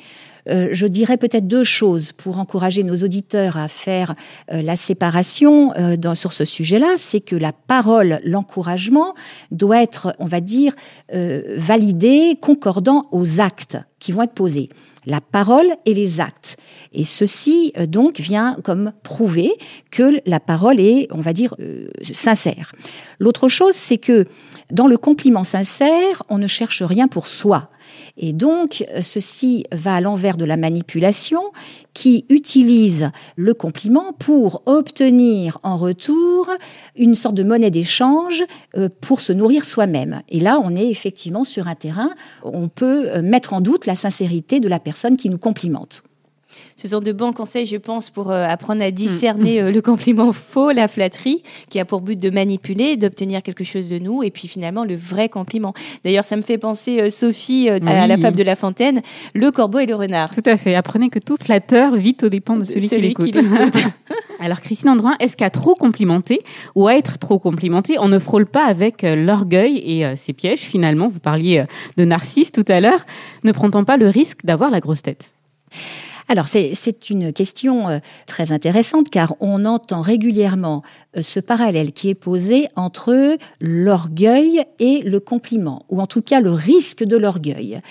Euh, 0.49 0.69
je 0.71 0.87
dirais 0.87 1.17
peut-être 1.17 1.47
deux 1.47 1.63
choses 1.63 2.11
pour 2.11 2.39
encourager 2.39 2.83
nos 2.83 2.95
auditeurs 2.97 3.57
à 3.57 3.67
faire 3.67 4.13
euh, 4.51 4.61
la 4.61 4.75
séparation 4.75 5.73
euh, 5.75 6.15
sur 6.15 6.33
ce 6.33 6.45
sujet-là. 6.45 6.95
C'est 6.97 7.19
que 7.19 7.35
la 7.35 7.51
parole, 7.51 8.19
l'encouragement 8.23 9.13
doit 9.51 9.81
être, 9.81 10.15
on 10.19 10.25
va 10.25 10.41
dire, 10.41 10.73
validé, 11.11 12.37
concordant 12.41 13.07
aux 13.11 13.39
actes 13.39 13.77
qui 13.99 14.11
vont 14.11 14.23
être 14.23 14.33
posés 14.33 14.69
la 15.05 15.21
parole 15.21 15.67
et 15.85 15.93
les 15.93 16.19
actes. 16.19 16.57
Et 16.93 17.03
ceci, 17.03 17.73
donc, 17.87 18.19
vient 18.19 18.57
comme 18.63 18.91
prouver 19.01 19.51
que 19.91 20.21
la 20.25 20.39
parole 20.39 20.79
est, 20.79 21.07
on 21.11 21.21
va 21.21 21.33
dire, 21.33 21.55
sincère. 22.11 22.73
L'autre 23.17 23.47
chose, 23.47 23.73
c'est 23.73 23.97
que 23.97 24.25
dans 24.71 24.87
le 24.87 24.97
compliment 24.97 25.43
sincère, 25.43 26.23
on 26.29 26.37
ne 26.37 26.47
cherche 26.47 26.83
rien 26.83 27.07
pour 27.07 27.27
soi. 27.27 27.69
Et 28.17 28.33
donc, 28.33 28.85
ceci 29.01 29.65
va 29.71 29.95
à 29.95 30.01
l'envers 30.01 30.37
de 30.37 30.45
la 30.45 30.57
manipulation 30.57 31.41
qui 31.93 32.25
utilise 32.29 33.09
le 33.35 33.53
compliment 33.53 34.13
pour 34.13 34.61
obtenir 34.67 35.57
en 35.63 35.75
retour 35.75 36.49
une 36.95 37.15
sorte 37.15 37.35
de 37.35 37.43
monnaie 37.43 37.71
d'échange 37.71 38.43
euh, 38.77 38.89
pour 39.01 39.21
se 39.21 39.33
nourrir 39.33 39.65
soi-même. 39.65 40.21
Et 40.29 40.39
là, 40.39 40.61
on 40.63 40.75
est 40.75 40.89
effectivement 40.89 41.43
sur 41.43 41.67
un 41.67 41.75
terrain, 41.75 42.11
où 42.43 42.51
on 42.53 42.67
peut 42.67 43.09
euh, 43.09 43.21
mettre 43.21 43.53
en 43.53 43.61
doute 43.61 43.85
la 43.85 43.95
sincérité 43.95 44.59
de 44.59 44.67
la 44.67 44.79
personne 44.79 45.17
qui 45.17 45.29
nous 45.29 45.39
complimente. 45.39 46.03
Ce 46.81 46.87
sont 46.87 47.01
de 47.01 47.11
bons 47.11 47.33
conseils, 47.33 47.65
je 47.65 47.75
pense, 47.75 48.09
pour 48.09 48.31
euh, 48.31 48.45
apprendre 48.45 48.81
à 48.81 48.89
discerner 48.89 49.61
euh, 49.61 49.69
le 49.69 49.81
compliment 49.81 50.31
faux, 50.33 50.71
la 50.71 50.87
flatterie, 50.87 51.43
qui 51.69 51.77
a 51.77 51.83
pour 51.83 51.99
but 51.99 52.17
de 52.17 52.29
manipuler, 52.29 52.95
d'obtenir 52.95 53.43
quelque 53.43 53.65
chose 53.65 53.89
de 53.89 53.99
nous, 53.99 54.23
et 54.23 54.31
puis 54.31 54.47
finalement 54.47 54.85
le 54.85 54.95
vrai 54.95 55.27
compliment. 55.27 55.73
D'ailleurs, 56.05 56.23
ça 56.23 56.37
me 56.37 56.41
fait 56.41 56.57
penser, 56.57 57.01
euh, 57.01 57.09
Sophie, 57.09 57.69
à, 57.69 58.07
la 58.07 58.17
fable 58.17 58.37
de 58.37 58.43
La 58.43 58.55
Fontaine, 58.55 59.01
le 59.33 59.51
corbeau 59.51 59.79
et 59.79 59.85
le 59.85 59.95
renard. 59.95 60.31
Tout 60.31 60.41
à 60.45 60.55
fait. 60.55 60.73
Apprenez 60.73 61.09
que 61.09 61.19
tout 61.19 61.35
flatteur 61.37 61.95
vit 61.95 62.15
au 62.23 62.29
dépend 62.29 62.55
de 62.55 62.63
celui, 62.63 62.87
celui 62.87 63.13
qui 63.13 63.31
l'écoute. 63.31 63.77
Alors, 64.39 64.61
Christine 64.61 64.91
Androin, 64.91 65.15
est-ce 65.19 65.35
qu'à 65.35 65.49
trop 65.49 65.75
complimenter 65.75 66.41
ou 66.75 66.87
à 66.87 66.95
être 66.95 67.17
trop 67.17 67.39
complimenté, 67.39 67.97
on 67.99 68.07
ne 68.07 68.19
frôle 68.19 68.45
pas 68.45 68.65
avec 68.65 69.01
l'orgueil 69.01 69.79
et 69.79 70.15
ses 70.15 70.31
pièges 70.31 70.61
finalement? 70.61 71.09
Vous 71.09 71.19
parliez 71.19 71.65
de 71.97 72.05
Narcisse 72.05 72.53
tout 72.53 72.63
à 72.69 72.79
l'heure. 72.79 73.05
Ne 73.43 73.51
prend-on 73.51 73.83
pas 73.83 73.97
le 73.97 74.07
risque 74.07 74.45
d'avoir 74.45 74.69
la 74.69 74.79
grosse 74.79 75.01
tête? 75.01 75.33
Alors 76.29 76.47
c'est 76.47 77.09
une 77.09 77.33
question 77.33 77.89
euh, 77.89 77.99
très 78.27 78.51
intéressante 78.51 79.09
car 79.09 79.35
on 79.39 79.65
entend 79.65 80.01
régulièrement 80.01 80.83
euh, 81.17 81.23
ce 81.23 81.39
parallèle 81.39 81.91
qui 81.91 82.09
est 82.09 82.15
posé 82.15 82.67
entre 82.75 83.35
l'orgueil 83.59 84.63
et 84.77 85.01
le 85.01 85.19
compliment, 85.19 85.85
ou 85.89 85.99
en 85.99 86.05
tout 86.05 86.21
cas 86.21 86.39
le 86.39 86.51
risque 86.51 87.03
de 87.03 87.17
l'orgueil. 87.17 87.81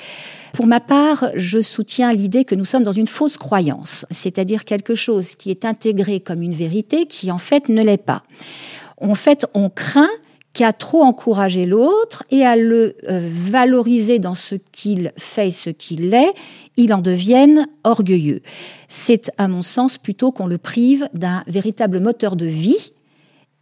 Pour 0.52 0.68
ma 0.68 0.78
part, 0.78 1.30
je 1.34 1.60
soutiens 1.60 2.12
l'idée 2.12 2.44
que 2.44 2.54
nous 2.54 2.64
sommes 2.64 2.84
dans 2.84 2.92
une 2.92 3.08
fausse 3.08 3.36
croyance, 3.36 4.06
c'est-à-dire 4.10 4.64
quelque 4.64 4.94
chose 4.94 5.34
qui 5.34 5.50
est 5.50 5.64
intégré 5.64 6.20
comme 6.20 6.40
une 6.40 6.54
vérité 6.54 7.06
qui 7.06 7.32
en 7.32 7.38
fait 7.38 7.68
ne 7.68 7.82
l'est 7.82 7.96
pas. 7.96 8.22
En 9.00 9.16
fait, 9.16 9.46
on 9.52 9.68
craint 9.68 10.08
qu'à 10.52 10.72
trop 10.72 11.02
encourager 11.02 11.64
l'autre 11.64 12.24
et 12.30 12.44
à 12.44 12.56
le 12.56 12.96
euh, 13.08 13.28
valoriser 13.30 14.18
dans 14.18 14.34
ce 14.34 14.56
qu'il 14.72 15.12
fait 15.16 15.48
et 15.48 15.52
ce 15.52 15.70
qu'il 15.70 16.14
est, 16.14 16.32
il 16.76 16.92
en 16.92 16.98
devienne 16.98 17.68
orgueilleux. 17.84 18.40
C'est, 18.88 19.30
à 19.38 19.48
mon 19.48 19.62
sens, 19.62 19.98
plutôt 19.98 20.32
qu'on 20.32 20.46
le 20.46 20.58
prive 20.58 21.08
d'un 21.14 21.42
véritable 21.46 22.00
moteur 22.00 22.34
de 22.36 22.46
vie 22.46 22.92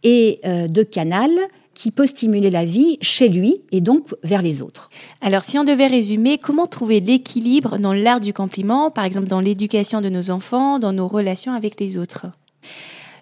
et 0.03 0.39
euh, 0.45 0.67
de 0.67 0.83
canal 0.83 1.29
qui 1.77 1.91
peut 1.91 2.07
stimuler 2.07 2.49
la 2.49 2.65
vie 2.65 2.97
chez 3.01 3.29
lui 3.29 3.61
et 3.71 3.81
donc 3.81 4.07
vers 4.23 4.41
les 4.41 4.63
autres. 4.63 4.89
Alors 5.21 5.43
si 5.43 5.59
on 5.59 5.63
devait 5.63 5.85
résumer, 5.85 6.39
comment 6.39 6.65
trouver 6.65 6.99
l'équilibre 6.99 7.77
dans 7.77 7.93
l'art 7.93 8.19
du 8.19 8.33
compliment, 8.33 8.89
par 8.89 9.05
exemple 9.05 9.27
dans 9.27 9.39
l'éducation 9.39 10.01
de 10.01 10.09
nos 10.09 10.31
enfants, 10.31 10.79
dans 10.79 10.91
nos 10.91 11.07
relations 11.07 11.53
avec 11.53 11.79
les 11.79 11.99
autres? 11.99 12.25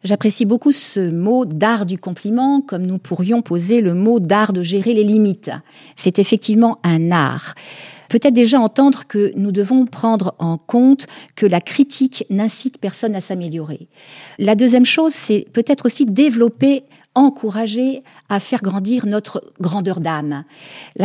J'apprécie 0.03 0.45
beaucoup 0.45 0.71
ce 0.71 1.09
mot 1.09 1.45
d'art 1.45 1.85
du 1.85 1.97
compliment, 1.97 2.61
comme 2.61 2.85
nous 2.85 2.97
pourrions 2.97 3.41
poser 3.41 3.81
le 3.81 3.93
mot 3.93 4.19
d'art 4.19 4.53
de 4.53 4.61
gérer 4.63 4.93
les 4.93 5.03
limites. 5.03 5.51
C'est 5.95 6.19
effectivement 6.19 6.79
un 6.83 7.11
art. 7.11 7.55
Peut-être 8.09 8.33
déjà 8.33 8.59
entendre 8.59 9.05
que 9.07 9.33
nous 9.35 9.51
devons 9.51 9.85
prendre 9.85 10.35
en 10.39 10.57
compte 10.57 11.07
que 11.35 11.45
la 11.45 11.59
critique 11.59 12.25
n'incite 12.29 12.77
personne 12.77 13.15
à 13.15 13.21
s'améliorer. 13.21 13.87
La 14.37 14.55
deuxième 14.55 14.85
chose, 14.85 15.13
c'est 15.13 15.47
peut-être 15.53 15.85
aussi 15.85 16.05
développer 16.05 16.83
encourager 17.15 18.03
à 18.29 18.39
faire 18.39 18.61
grandir 18.61 19.05
notre 19.05 19.41
grandeur 19.59 19.99
d'âme. 19.99 20.43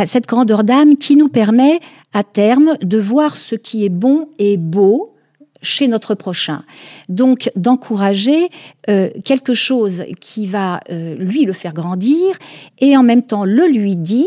Cette 0.05 0.27
grandeur 0.27 0.63
d'âme 0.63 0.97
qui 0.97 1.15
nous 1.15 1.29
permet 1.29 1.79
à 2.13 2.23
terme 2.23 2.77
de 2.81 2.99
voir 2.99 3.37
ce 3.37 3.55
qui 3.55 3.85
est 3.85 3.89
bon 3.89 4.29
et 4.37 4.57
beau 4.57 5.15
chez 5.61 5.87
notre 5.87 6.15
prochain. 6.15 6.63
Donc 7.09 7.51
d'encourager 7.55 8.49
euh, 8.89 9.09
quelque 9.25 9.53
chose 9.53 10.03
qui 10.19 10.47
va 10.47 10.79
euh, 10.89 11.15
lui 11.15 11.45
le 11.45 11.53
faire 11.53 11.73
grandir 11.73 12.35
et 12.79 12.97
en 12.97 13.03
même 13.03 13.23
temps 13.23 13.45
le 13.45 13.67
lui 13.67 13.95
dire, 13.95 14.25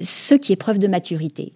ce 0.00 0.34
qui 0.34 0.52
est 0.52 0.56
preuve 0.56 0.78
de 0.78 0.88
maturité. 0.88 1.54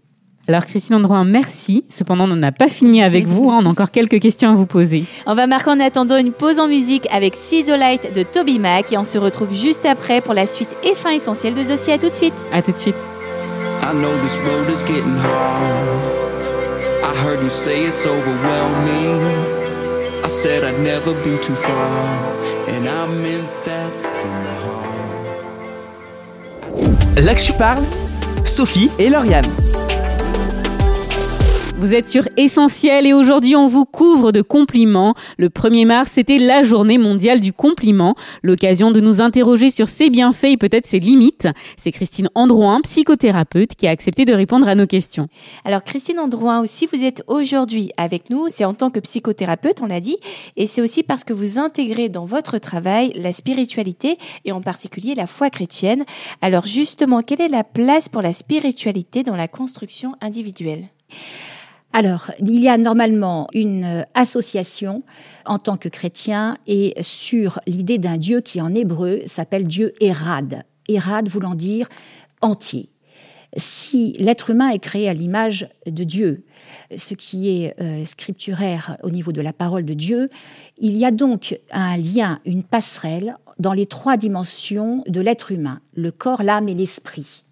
Alors 0.48 0.66
Christine 0.66 0.96
Androin, 0.96 1.24
merci. 1.24 1.84
Cependant, 1.88 2.28
on 2.28 2.34
n'a 2.34 2.50
pas 2.50 2.66
fini 2.66 3.02
avec 3.02 3.26
vous. 3.26 3.50
Hein. 3.50 3.60
On 3.62 3.66
a 3.66 3.68
encore 3.68 3.92
quelques 3.92 4.20
questions 4.20 4.50
à 4.50 4.54
vous 4.54 4.66
poser. 4.66 5.04
On 5.26 5.34
va 5.34 5.46
marquer 5.46 5.70
en 5.70 5.78
attendant 5.78 6.18
une 6.18 6.32
pause 6.32 6.58
en 6.58 6.66
musique 6.66 7.06
avec 7.12 7.36
Light 7.68 8.12
de 8.12 8.24
Toby 8.24 8.58
Mac 8.58 8.92
et 8.92 8.98
on 8.98 9.04
se 9.04 9.18
retrouve 9.18 9.54
juste 9.54 9.86
après 9.86 10.20
pour 10.20 10.34
la 10.34 10.46
suite 10.46 10.76
et 10.82 10.96
fin 10.96 11.10
essentielle 11.10 11.54
de 11.54 11.62
Zossi. 11.62 11.92
À 11.92 11.98
tout 11.98 12.08
de 12.08 12.14
suite. 12.14 12.44
À 12.50 12.60
tout 12.60 12.72
de 12.72 12.76
suite. 12.76 12.96
I 13.84 13.90
heard 17.22 17.40
you 17.42 17.48
say 17.48 17.84
it's 17.84 18.04
overwhelming. 18.04 19.22
I 20.24 20.28
said 20.28 20.64
I'd 20.64 20.80
never 20.80 21.14
be 21.22 21.38
too 21.38 21.54
far, 21.54 22.26
and 22.66 22.88
I 22.88 23.06
meant 23.06 23.48
that 23.64 23.92
from 24.18 24.34
the 24.46 24.54
heart. 24.62 24.82
Là 27.24 27.34
que 27.34 27.42
Sophie 28.44 28.90
et 28.98 29.08
Lauriane. 29.08 29.81
Vous 31.82 31.96
êtes 31.96 32.08
sur 32.08 32.28
Essentiel 32.36 33.08
et 33.08 33.12
aujourd'hui 33.12 33.56
on 33.56 33.66
vous 33.66 33.84
couvre 33.84 34.30
de 34.30 34.40
compliments. 34.40 35.16
Le 35.36 35.48
1er 35.48 35.84
mars, 35.84 36.12
c'était 36.14 36.38
la 36.38 36.62
journée 36.62 36.96
mondiale 36.96 37.40
du 37.40 37.52
compliment, 37.52 38.14
l'occasion 38.44 38.92
de 38.92 39.00
nous 39.00 39.20
interroger 39.20 39.68
sur 39.68 39.88
ses 39.88 40.08
bienfaits 40.08 40.44
et 40.44 40.56
peut-être 40.56 40.86
ses 40.86 41.00
limites. 41.00 41.48
C'est 41.76 41.90
Christine 41.90 42.30
Androuin, 42.36 42.82
psychothérapeute, 42.82 43.74
qui 43.74 43.88
a 43.88 43.90
accepté 43.90 44.24
de 44.24 44.32
répondre 44.32 44.68
à 44.68 44.76
nos 44.76 44.86
questions. 44.86 45.26
Alors 45.64 45.82
Christine 45.82 46.20
Androuin, 46.20 46.60
aussi 46.62 46.86
vous 46.86 47.02
êtes 47.02 47.24
aujourd'hui 47.26 47.90
avec 47.96 48.30
nous, 48.30 48.46
c'est 48.48 48.64
en 48.64 48.74
tant 48.74 48.90
que 48.90 49.00
psychothérapeute, 49.00 49.80
on 49.82 49.86
l'a 49.86 49.98
dit, 49.98 50.18
et 50.56 50.68
c'est 50.68 50.82
aussi 50.82 51.02
parce 51.02 51.24
que 51.24 51.32
vous 51.32 51.58
intégrez 51.58 52.08
dans 52.08 52.26
votre 52.26 52.58
travail 52.58 53.10
la 53.16 53.32
spiritualité 53.32 54.18
et 54.44 54.52
en 54.52 54.60
particulier 54.60 55.16
la 55.16 55.26
foi 55.26 55.50
chrétienne. 55.50 56.04
Alors 56.42 56.64
justement, 56.64 57.22
quelle 57.22 57.40
est 57.40 57.48
la 57.48 57.64
place 57.64 58.08
pour 58.08 58.22
la 58.22 58.32
spiritualité 58.32 59.24
dans 59.24 59.34
la 59.34 59.48
construction 59.48 60.14
individuelle? 60.20 60.84
Alors, 61.92 62.30
il 62.40 62.60
y 62.60 62.68
a 62.68 62.78
normalement 62.78 63.48
une 63.52 63.84
euh, 63.84 64.02
association 64.14 65.02
en 65.44 65.58
tant 65.58 65.76
que 65.76 65.88
chrétien 65.88 66.56
et 66.66 66.94
sur 67.02 67.60
l'idée 67.66 67.98
d'un 67.98 68.16
Dieu 68.16 68.40
qui 68.40 68.60
en 68.62 68.74
hébreu 68.74 69.20
s'appelle 69.26 69.66
Dieu 69.66 69.92
Erad. 70.00 70.62
Erad 70.88 71.28
voulant 71.28 71.54
dire 71.54 71.88
entier. 72.40 72.88
Si 73.54 74.14
l'être 74.18 74.48
humain 74.48 74.70
est 74.70 74.78
créé 74.78 75.10
à 75.10 75.12
l'image 75.12 75.68
de 75.84 76.04
Dieu, 76.04 76.44
ce 76.96 77.12
qui 77.12 77.50
est 77.50 77.78
euh, 77.78 78.02
scripturaire 78.06 78.96
au 79.02 79.10
niveau 79.10 79.30
de 79.30 79.42
la 79.42 79.52
parole 79.52 79.84
de 79.84 79.92
Dieu, 79.92 80.28
il 80.78 80.96
y 80.96 81.04
a 81.04 81.10
donc 81.10 81.58
un 81.70 81.98
lien, 81.98 82.38
une 82.46 82.62
passerelle 82.62 83.36
dans 83.58 83.74
les 83.74 83.84
trois 83.84 84.16
dimensions 84.16 85.04
de 85.06 85.20
l'être 85.20 85.52
humain, 85.52 85.80
le 85.94 86.10
corps, 86.10 86.42
l'âme 86.42 86.70
et 86.70 86.74
l'esprit 86.74 87.44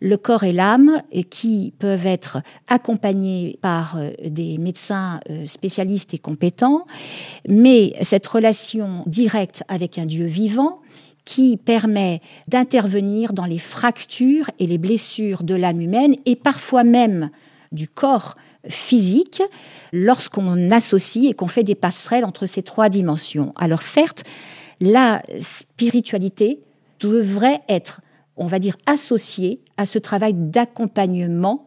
le 0.00 0.16
corps 0.16 0.44
et 0.44 0.52
l'âme, 0.52 1.02
qui 1.30 1.72
peuvent 1.78 2.06
être 2.06 2.38
accompagnés 2.68 3.58
par 3.62 3.96
euh, 3.96 4.10
des 4.24 4.58
médecins 4.58 5.20
euh, 5.30 5.46
spécialistes 5.46 6.14
et 6.14 6.18
compétents, 6.18 6.84
mais 7.48 7.94
cette 8.02 8.26
relation 8.26 9.02
directe 9.06 9.62
avec 9.68 9.98
un 9.98 10.06
Dieu 10.06 10.26
vivant 10.26 10.80
qui 11.24 11.56
permet 11.56 12.20
d'intervenir 12.48 13.32
dans 13.32 13.44
les 13.44 13.58
fractures 13.58 14.50
et 14.58 14.66
les 14.66 14.78
blessures 14.78 15.42
de 15.42 15.54
l'âme 15.54 15.80
humaine 15.80 16.14
et 16.24 16.36
parfois 16.36 16.84
même 16.84 17.30
du 17.72 17.88
corps 17.88 18.36
physique 18.68 19.42
lorsqu'on 19.92 20.70
associe 20.70 21.30
et 21.30 21.34
qu'on 21.34 21.48
fait 21.48 21.64
des 21.64 21.74
passerelles 21.74 22.24
entre 22.24 22.46
ces 22.46 22.62
trois 22.62 22.88
dimensions. 22.88 23.52
Alors 23.56 23.82
certes, 23.82 24.24
la 24.80 25.22
spiritualité 25.40 26.60
devrait 27.00 27.60
être 27.68 28.00
on 28.36 28.46
va 28.46 28.58
dire, 28.58 28.76
associé 28.86 29.60
à 29.76 29.86
ce 29.86 29.98
travail 29.98 30.34
d'accompagnement 30.34 31.66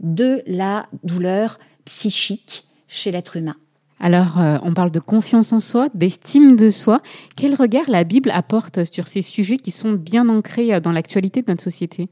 de 0.00 0.42
la 0.46 0.86
douleur 1.04 1.58
psychique 1.84 2.64
chez 2.88 3.10
l'être 3.10 3.36
humain. 3.36 3.56
Alors, 3.98 4.38
euh, 4.40 4.58
on 4.62 4.74
parle 4.74 4.90
de 4.90 5.00
confiance 5.00 5.52
en 5.52 5.60
soi, 5.60 5.88
d'estime 5.94 6.56
de 6.56 6.68
soi. 6.68 7.00
Quel 7.36 7.54
regard 7.54 7.88
la 7.88 8.04
Bible 8.04 8.30
apporte 8.30 8.84
sur 8.84 9.08
ces 9.08 9.22
sujets 9.22 9.56
qui 9.56 9.70
sont 9.70 9.92
bien 9.92 10.28
ancrés 10.28 10.74
euh, 10.74 10.80
dans 10.80 10.92
l'actualité 10.92 11.40
de 11.40 11.50
notre 11.50 11.62
société? 11.62 12.08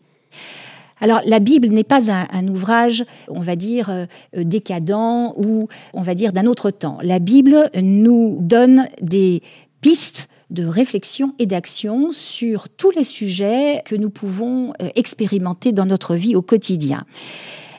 Alors 1.00 1.20
la 1.26 1.40
Bible 1.40 1.68
n'est 1.68 1.84
pas 1.84 2.10
un, 2.10 2.48
ouvrage, 2.48 3.04
on 3.28 3.40
va 3.40 3.56
dire, 3.56 3.90
euh, 3.90 4.06
décadent 4.34 5.34
ou 5.36 5.68
on 5.92 6.02
va 6.02 6.14
dire 6.14 6.32
d'un 6.32 6.46
autre 6.46 6.70
temps. 6.70 6.98
La 7.02 7.18
Bible 7.18 7.68
nous 7.74 8.38
donne 8.40 8.86
des 9.02 9.42
pistes 9.80 10.28
de 10.54 10.64
réflexion 10.64 11.34
et 11.38 11.46
d'action 11.46 12.10
sur 12.10 12.68
tous 12.68 12.90
les 12.92 13.04
sujets 13.04 13.82
que 13.84 13.96
nous 13.96 14.10
pouvons 14.10 14.72
euh, 14.80 14.88
expérimenter 14.94 15.72
dans 15.72 15.84
notre 15.84 16.14
vie 16.14 16.36
au 16.36 16.42
quotidien. 16.42 17.04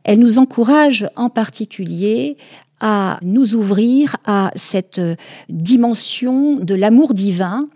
Elle 0.04 0.20
nous 0.20 0.38
encourage 0.38 1.10
en 1.16 1.30
particulier 1.30 2.38
à 2.80 3.18
nous 3.24 3.56
ouvrir 3.56 4.18
à 4.26 4.52
cette 4.56 5.00
euh, 5.00 5.16
dimension 5.50 6.58
de 6.58 6.76
l'amour 6.76 7.14
divin 7.14 7.68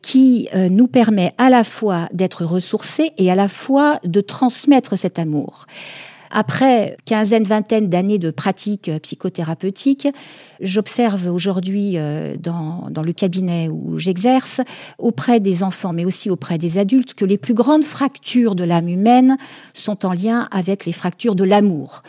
qui 0.00 0.48
euh, 0.54 0.68
nous 0.68 0.86
permet 0.86 1.32
à 1.38 1.50
la 1.50 1.64
fois 1.64 2.08
d'être 2.12 2.44
ressourcés 2.44 3.12
et 3.18 3.30
à 3.30 3.34
la 3.34 3.48
fois 3.48 3.98
de 4.04 4.20
transmettre 4.20 4.96
cet 4.96 5.18
amour. 5.18 5.66
Après 6.36 6.96
quinzaine, 7.04 7.44
vingtaine 7.44 7.88
d'années 7.88 8.18
de 8.18 8.32
pratique 8.32 8.88
euh, 8.88 8.98
psychothérapeutique, 8.98 10.08
j'observe 10.60 11.32
aujourd'hui 11.32 11.96
euh, 11.96 12.34
dans, 12.36 12.88
dans 12.90 13.04
le 13.04 13.12
cabinet 13.12 13.68
où 13.68 13.98
j'exerce, 13.98 14.60
auprès 14.98 15.38
des 15.38 15.62
enfants, 15.62 15.92
mais 15.92 16.04
aussi 16.04 16.30
auprès 16.30 16.58
des 16.58 16.76
adultes, 16.76 17.14
que 17.14 17.24
les 17.24 17.38
plus 17.38 17.54
grandes 17.54 17.84
fractures 17.84 18.56
de 18.56 18.64
l'âme 18.64 18.88
humaine 18.88 19.36
sont 19.74 20.04
en 20.04 20.12
lien 20.12 20.48
avec 20.50 20.86
les 20.86 20.92
fractures 20.92 21.36
de 21.36 21.44
l'amour. 21.44 22.02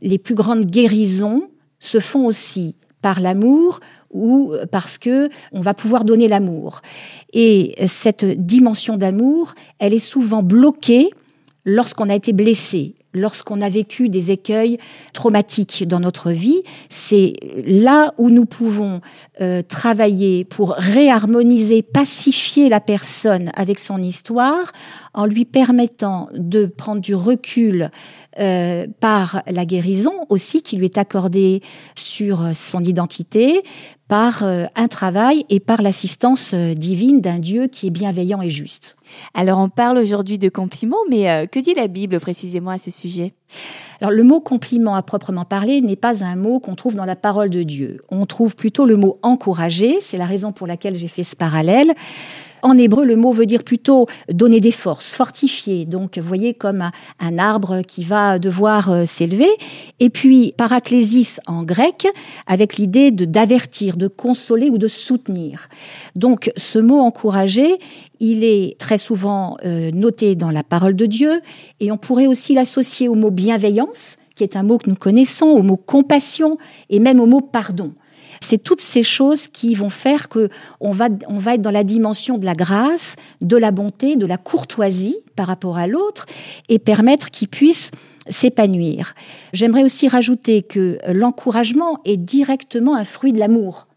Les 0.00 0.18
plus 0.18 0.36
grandes 0.36 0.64
guérisons 0.64 1.50
se 1.80 1.98
font 1.98 2.24
aussi 2.24 2.76
par 3.02 3.20
l'amour 3.20 3.80
ou 4.12 4.54
parce 4.70 4.96
que 4.96 5.28
on 5.50 5.60
va 5.60 5.74
pouvoir 5.74 6.04
donner 6.04 6.28
l'amour. 6.28 6.82
Et 7.32 7.74
cette 7.88 8.24
dimension 8.24 8.96
d'amour, 8.96 9.54
elle 9.80 9.92
est 9.92 9.98
souvent 9.98 10.44
bloquée 10.44 11.10
lorsqu'on 11.64 12.08
a 12.08 12.14
été 12.14 12.32
blessé, 12.32 12.94
lorsqu'on 13.14 13.60
a 13.60 13.68
vécu 13.68 14.08
des 14.08 14.30
écueils 14.30 14.78
traumatiques 15.12 15.86
dans 15.86 16.00
notre 16.00 16.30
vie, 16.30 16.62
c'est 16.88 17.34
là 17.66 18.12
où 18.18 18.30
nous 18.30 18.46
pouvons 18.46 19.00
euh, 19.40 19.62
travailler 19.62 20.44
pour 20.44 20.72
réharmoniser, 20.72 21.82
pacifier 21.82 22.68
la 22.68 22.80
personne 22.80 23.50
avec 23.54 23.78
son 23.78 24.02
histoire, 24.02 24.72
en 25.14 25.26
lui 25.26 25.44
permettant 25.44 26.28
de 26.34 26.66
prendre 26.66 27.00
du 27.00 27.14
recul 27.14 27.90
euh, 28.38 28.86
par 29.00 29.42
la 29.46 29.66
guérison 29.66 30.14
aussi 30.30 30.62
qui 30.62 30.76
lui 30.76 30.86
est 30.86 30.98
accordée 30.98 31.60
sur 31.94 32.54
son 32.54 32.82
identité, 32.82 33.62
par 34.08 34.42
euh, 34.42 34.64
un 34.74 34.88
travail 34.88 35.44
et 35.48 35.60
par 35.60 35.82
l'assistance 35.82 36.54
divine 36.54 37.20
d'un 37.20 37.38
Dieu 37.38 37.66
qui 37.66 37.86
est 37.86 37.90
bienveillant 37.90 38.42
et 38.42 38.50
juste. 38.50 38.96
Alors 39.34 39.58
on 39.58 39.68
parle 39.68 39.98
aujourd'hui 39.98 40.38
de 40.38 40.48
compliments, 40.48 41.04
mais 41.08 41.46
que 41.50 41.60
dit 41.60 41.74
la 41.74 41.88
Bible 41.88 42.20
précisément 42.20 42.70
à 42.70 42.78
ce 42.78 42.90
sujet? 42.90 43.34
Alors 44.00 44.10
le 44.10 44.24
mot 44.24 44.40
compliment 44.40 44.94
à 44.94 45.02
proprement 45.02 45.44
parler 45.44 45.80
n'est 45.80 45.96
pas 45.96 46.24
un 46.24 46.36
mot 46.36 46.58
qu'on 46.58 46.74
trouve 46.74 46.96
dans 46.96 47.04
la 47.04 47.16
parole 47.16 47.50
de 47.50 47.62
Dieu. 47.62 48.00
On 48.10 48.26
trouve 48.26 48.56
plutôt 48.56 48.84
le 48.84 48.96
mot 48.96 49.18
encourager, 49.22 49.98
c'est 50.00 50.18
la 50.18 50.26
raison 50.26 50.52
pour 50.52 50.66
laquelle 50.66 50.96
j'ai 50.96 51.08
fait 51.08 51.24
ce 51.24 51.36
parallèle. 51.36 51.94
En 52.64 52.78
hébreu, 52.78 53.04
le 53.04 53.16
mot 53.16 53.32
veut 53.32 53.46
dire 53.46 53.64
plutôt 53.64 54.06
donner 54.28 54.60
des 54.60 54.70
forces, 54.70 55.14
fortifier. 55.16 55.84
Donc, 55.84 56.16
vous 56.18 56.26
voyez, 56.26 56.54
comme 56.54 56.90
un, 57.18 57.38
arbre 57.38 57.82
qui 57.82 58.04
va 58.04 58.38
devoir 58.38 58.88
euh, 58.88 59.04
s'élever. 59.04 59.50
Et 59.98 60.10
puis, 60.10 60.54
paraclésis 60.56 61.40
en 61.48 61.64
grec, 61.64 62.06
avec 62.46 62.76
l'idée 62.76 63.10
de 63.10 63.24
d'avertir, 63.24 63.96
de 63.96 64.06
consoler 64.06 64.70
ou 64.70 64.78
de 64.78 64.86
soutenir. 64.86 65.68
Donc, 66.14 66.52
ce 66.56 66.78
mot 66.78 67.00
encourager, 67.00 67.78
il 68.20 68.44
est 68.44 68.78
très 68.78 68.98
souvent 68.98 69.56
euh, 69.64 69.90
noté 69.90 70.36
dans 70.36 70.52
la 70.52 70.62
parole 70.62 70.94
de 70.94 71.06
Dieu, 71.06 71.40
et 71.80 71.90
on 71.90 71.96
pourrait 71.96 72.28
aussi 72.28 72.54
l'associer 72.54 73.08
au 73.08 73.16
mot 73.16 73.32
bienveillance, 73.42 74.18
qui 74.36 74.44
est 74.44 74.54
un 74.54 74.62
mot 74.62 74.78
que 74.78 74.88
nous 74.88 74.96
connaissons, 74.96 75.46
au 75.46 75.62
mot 75.62 75.76
compassion 75.76 76.58
et 76.90 77.00
même 77.00 77.18
au 77.18 77.26
mot 77.26 77.40
pardon. 77.40 77.92
C'est 78.40 78.62
toutes 78.62 78.80
ces 78.80 79.02
choses 79.02 79.48
qui 79.48 79.74
vont 79.74 79.88
faire 79.88 80.28
que 80.28 80.48
on 80.80 80.92
va, 80.92 81.08
on 81.28 81.38
va 81.38 81.54
être 81.54 81.62
dans 81.62 81.72
la 81.72 81.82
dimension 81.82 82.38
de 82.38 82.44
la 82.44 82.54
grâce, 82.54 83.16
de 83.40 83.56
la 83.56 83.72
bonté, 83.72 84.14
de 84.14 84.26
la 84.26 84.36
courtoisie 84.36 85.16
par 85.34 85.48
rapport 85.48 85.76
à 85.76 85.88
l'autre 85.88 86.26
et 86.68 86.78
permettre 86.78 87.30
qu'il 87.30 87.48
puisse 87.48 87.90
s'épanouir. 88.28 89.14
J'aimerais 89.52 89.82
aussi 89.82 90.06
rajouter 90.06 90.62
que 90.62 90.98
l'encouragement 91.12 91.98
est 92.04 92.16
directement 92.16 92.94
un 92.94 93.04
fruit 93.04 93.32
de 93.32 93.40
l'amour 93.40 93.88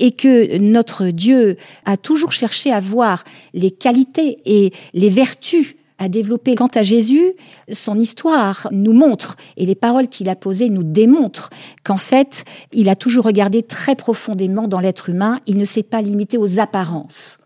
et 0.00 0.10
que 0.10 0.58
notre 0.58 1.06
Dieu 1.06 1.56
a 1.84 1.96
toujours 1.96 2.32
cherché 2.32 2.72
à 2.72 2.80
voir 2.80 3.22
les 3.54 3.70
qualités 3.70 4.36
et 4.44 4.72
les 4.92 5.08
vertus 5.08 5.76
à 5.98 6.08
développer. 6.08 6.54
Quant 6.54 6.68
à 6.74 6.82
Jésus, 6.82 7.32
son 7.70 7.98
histoire 7.98 8.68
nous 8.72 8.92
montre, 8.92 9.36
et 9.56 9.66
les 9.66 9.74
paroles 9.74 10.08
qu'il 10.08 10.28
a 10.28 10.36
posées 10.36 10.70
nous 10.70 10.82
démontrent, 10.84 11.50
qu'en 11.84 11.96
fait, 11.96 12.44
il 12.72 12.88
a 12.88 12.96
toujours 12.96 13.24
regardé 13.24 13.62
très 13.62 13.96
profondément 13.96 14.68
dans 14.68 14.80
l'être 14.80 15.08
humain, 15.08 15.38
il 15.46 15.58
ne 15.58 15.64
s'est 15.64 15.82
pas 15.82 16.02
limité 16.02 16.38
aux 16.38 16.58
apparences. 16.58 17.38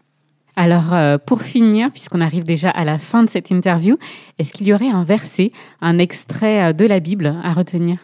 Alors, 0.55 0.93
euh, 0.93 1.17
pour 1.17 1.43
finir, 1.43 1.91
puisqu'on 1.91 2.21
arrive 2.21 2.45
déjà 2.45 2.69
à 2.69 2.85
la 2.85 2.99
fin 2.99 3.23
de 3.23 3.29
cette 3.29 3.51
interview, 3.51 3.97
est-ce 4.39 4.53
qu'il 4.53 4.67
y 4.67 4.75
aurait 4.75 4.91
un 4.91 5.03
verset, 5.03 5.51
un 5.81 5.99
extrait 5.99 6.63
euh, 6.63 6.73
de 6.73 6.85
la 6.85 7.01
Bible 7.01 7.33
à 7.43 7.53
retenir? 7.55 7.99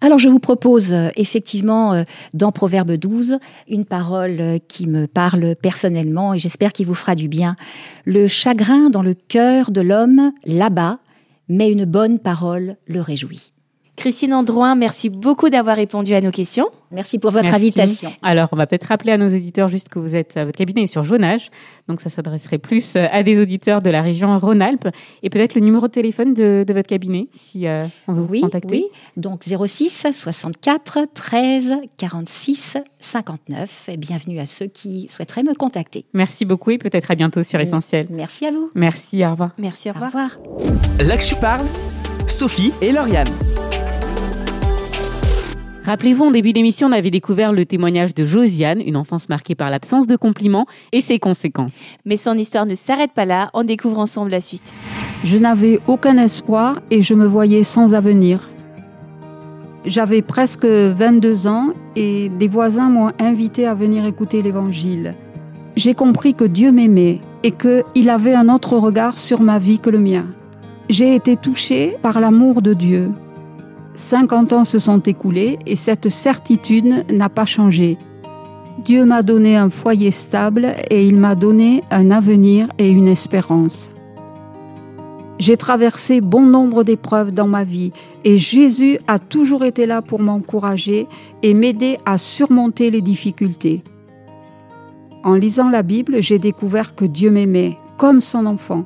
Alors 0.00 0.18
je 0.18 0.28
vous 0.28 0.38
propose 0.38 0.92
euh, 0.92 1.08
effectivement 1.16 1.92
euh, 1.92 2.02
dans 2.34 2.52
Proverbe 2.52 2.92
12 2.92 3.38
une 3.68 3.84
parole 3.84 4.36
euh, 4.40 4.58
qui 4.68 4.86
me 4.86 5.06
parle 5.06 5.56
personnellement 5.56 6.34
et 6.34 6.38
j'espère 6.38 6.72
qu'il 6.72 6.86
vous 6.86 6.94
fera 6.94 7.14
du 7.14 7.28
bien. 7.28 7.56
Le 8.04 8.28
chagrin 8.28 8.90
dans 8.90 9.02
le 9.02 9.14
cœur 9.14 9.70
de 9.70 9.80
l'homme 9.80 10.32
là-bas, 10.44 10.98
mais 11.48 11.70
une 11.70 11.84
bonne 11.84 12.18
parole 12.18 12.76
le 12.86 13.00
réjouit. 13.00 13.52
Christine 13.98 14.32
Androuin, 14.32 14.76
merci 14.76 15.10
beaucoup 15.10 15.50
d'avoir 15.50 15.74
répondu 15.74 16.14
à 16.14 16.20
nos 16.20 16.30
questions. 16.30 16.68
Merci 16.92 17.18
pour 17.18 17.32
votre 17.32 17.52
invitation. 17.52 18.12
Alors, 18.22 18.48
on 18.52 18.56
va 18.56 18.68
peut-être 18.68 18.84
rappeler 18.84 19.10
à 19.10 19.18
nos 19.18 19.26
auditeurs 19.26 19.66
juste 19.66 19.88
que 19.88 19.98
vous 19.98 20.14
êtes, 20.14 20.38
votre 20.38 20.56
cabinet 20.56 20.82
est 20.82 20.86
sur 20.86 21.02
Jonage, 21.02 21.50
donc 21.88 22.00
ça 22.00 22.08
s'adresserait 22.08 22.58
plus 22.58 22.94
euh, 22.94 23.06
à 23.10 23.24
des 23.24 23.40
auditeurs 23.40 23.82
de 23.82 23.90
la 23.90 24.00
région 24.00 24.38
Rhône-Alpes. 24.38 24.88
Et 25.24 25.30
peut-être 25.30 25.56
le 25.56 25.62
numéro 25.62 25.88
de 25.88 25.92
téléphone 25.92 26.32
de, 26.32 26.64
votre 26.68 26.86
cabinet, 26.86 27.26
si 27.32 27.66
euh, 27.66 27.80
on 28.06 28.12
veut 28.12 28.22
vous 28.22 28.40
contacter. 28.40 28.68
Oui, 28.70 28.86
donc 29.16 29.42
06 29.42 30.06
64 30.12 31.00
13 31.12 31.74
46 31.96 32.76
59. 33.00 33.88
Et 33.88 33.96
bienvenue 33.96 34.38
à 34.38 34.46
ceux 34.46 34.66
qui 34.66 35.08
souhaiteraient 35.10 35.42
me 35.42 35.54
contacter. 35.54 36.04
Merci 36.14 36.44
beaucoup 36.44 36.70
et 36.70 36.78
peut-être 36.78 37.10
à 37.10 37.16
bientôt 37.16 37.42
sur 37.42 37.58
Essentiel. 37.58 38.06
Merci 38.10 38.46
à 38.46 38.52
vous. 38.52 38.70
Merci, 38.76 39.26
au 39.26 39.32
revoir. 39.32 39.50
Merci, 39.58 39.90
au 39.90 39.94
revoir. 39.94 40.12
Au 40.14 40.58
revoir. 40.58 40.78
Là 41.00 41.16
que 41.16 41.24
je 41.24 41.34
parle, 41.34 41.66
Sophie 42.28 42.72
et 42.80 42.92
Lauriane. 42.92 43.26
Rappelez-vous, 45.88 46.26
en 46.26 46.30
début 46.30 46.52
d'émission, 46.52 46.88
on 46.88 46.92
avait 46.92 47.10
découvert 47.10 47.50
le 47.50 47.64
témoignage 47.64 48.12
de 48.12 48.26
Josiane, 48.26 48.82
une 48.84 48.98
enfance 48.98 49.30
marquée 49.30 49.54
par 49.54 49.70
l'absence 49.70 50.06
de 50.06 50.16
compliments 50.16 50.66
et 50.92 51.00
ses 51.00 51.18
conséquences. 51.18 51.96
Mais 52.04 52.18
son 52.18 52.34
histoire 52.34 52.66
ne 52.66 52.74
s'arrête 52.74 53.12
pas 53.12 53.24
là, 53.24 53.48
on 53.54 53.64
découvre 53.64 53.98
ensemble 53.98 54.30
la 54.30 54.42
suite. 54.42 54.74
Je 55.24 55.38
n'avais 55.38 55.80
aucun 55.86 56.18
espoir 56.18 56.78
et 56.90 57.00
je 57.00 57.14
me 57.14 57.24
voyais 57.24 57.62
sans 57.62 57.94
avenir. 57.94 58.50
J'avais 59.86 60.20
presque 60.20 60.66
22 60.66 61.46
ans 61.46 61.72
et 61.96 62.28
des 62.28 62.48
voisins 62.48 62.90
m'ont 62.90 63.12
invité 63.18 63.66
à 63.66 63.72
venir 63.72 64.04
écouter 64.04 64.42
l'Évangile. 64.42 65.14
J'ai 65.74 65.94
compris 65.94 66.34
que 66.34 66.44
Dieu 66.44 66.70
m'aimait 66.70 67.20
et 67.42 67.52
qu'il 67.52 68.10
avait 68.10 68.34
un 68.34 68.50
autre 68.50 68.76
regard 68.76 69.16
sur 69.16 69.40
ma 69.40 69.58
vie 69.58 69.78
que 69.78 69.88
le 69.88 70.00
mien. 70.00 70.26
J'ai 70.90 71.14
été 71.14 71.38
touchée 71.38 71.96
par 72.02 72.20
l'amour 72.20 72.60
de 72.60 72.74
Dieu. 72.74 73.10
50 73.98 74.52
ans 74.52 74.64
se 74.64 74.78
sont 74.78 75.00
écoulés 75.00 75.58
et 75.66 75.74
cette 75.74 76.08
certitude 76.08 77.04
n'a 77.10 77.28
pas 77.28 77.46
changé. 77.46 77.98
Dieu 78.84 79.04
m'a 79.04 79.24
donné 79.24 79.56
un 79.56 79.70
foyer 79.70 80.12
stable 80.12 80.72
et 80.88 81.04
il 81.04 81.16
m'a 81.16 81.34
donné 81.34 81.82
un 81.90 82.12
avenir 82.12 82.68
et 82.78 82.88
une 82.92 83.08
espérance. 83.08 83.90
J'ai 85.40 85.56
traversé 85.56 86.20
bon 86.20 86.42
nombre 86.42 86.84
d'épreuves 86.84 87.32
dans 87.32 87.48
ma 87.48 87.64
vie 87.64 87.90
et 88.22 88.38
Jésus 88.38 88.98
a 89.08 89.18
toujours 89.18 89.64
été 89.64 89.84
là 89.84 90.00
pour 90.00 90.20
m'encourager 90.20 91.08
et 91.42 91.52
m'aider 91.52 91.98
à 92.06 92.18
surmonter 92.18 92.92
les 92.92 93.00
difficultés. 93.00 93.82
En 95.24 95.34
lisant 95.34 95.70
la 95.70 95.82
Bible, 95.82 96.22
j'ai 96.22 96.38
découvert 96.38 96.94
que 96.94 97.04
Dieu 97.04 97.32
m'aimait 97.32 97.76
comme 97.96 98.20
son 98.20 98.46
enfant 98.46 98.84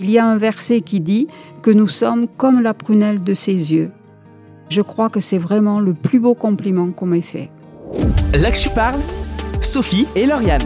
il 0.00 0.10
y 0.10 0.18
a 0.18 0.26
un 0.26 0.36
verset 0.36 0.80
qui 0.80 1.00
dit 1.00 1.28
que 1.62 1.70
nous 1.70 1.88
sommes 1.88 2.26
comme 2.28 2.60
la 2.60 2.74
prunelle 2.74 3.20
de 3.20 3.34
ses 3.34 3.72
yeux. 3.72 3.90
Je 4.68 4.82
crois 4.82 5.10
que 5.10 5.20
c'est 5.20 5.38
vraiment 5.38 5.80
le 5.80 5.94
plus 5.94 6.20
beau 6.20 6.34
compliment 6.34 6.90
qu'on 6.90 7.06
m'ait 7.06 7.20
fait. 7.20 7.50
Là 8.40 8.50
que 8.50 8.58
je 8.58 8.70
parle, 8.70 9.00
Sophie 9.60 10.06
et 10.16 10.26
Lauriane. 10.26 10.62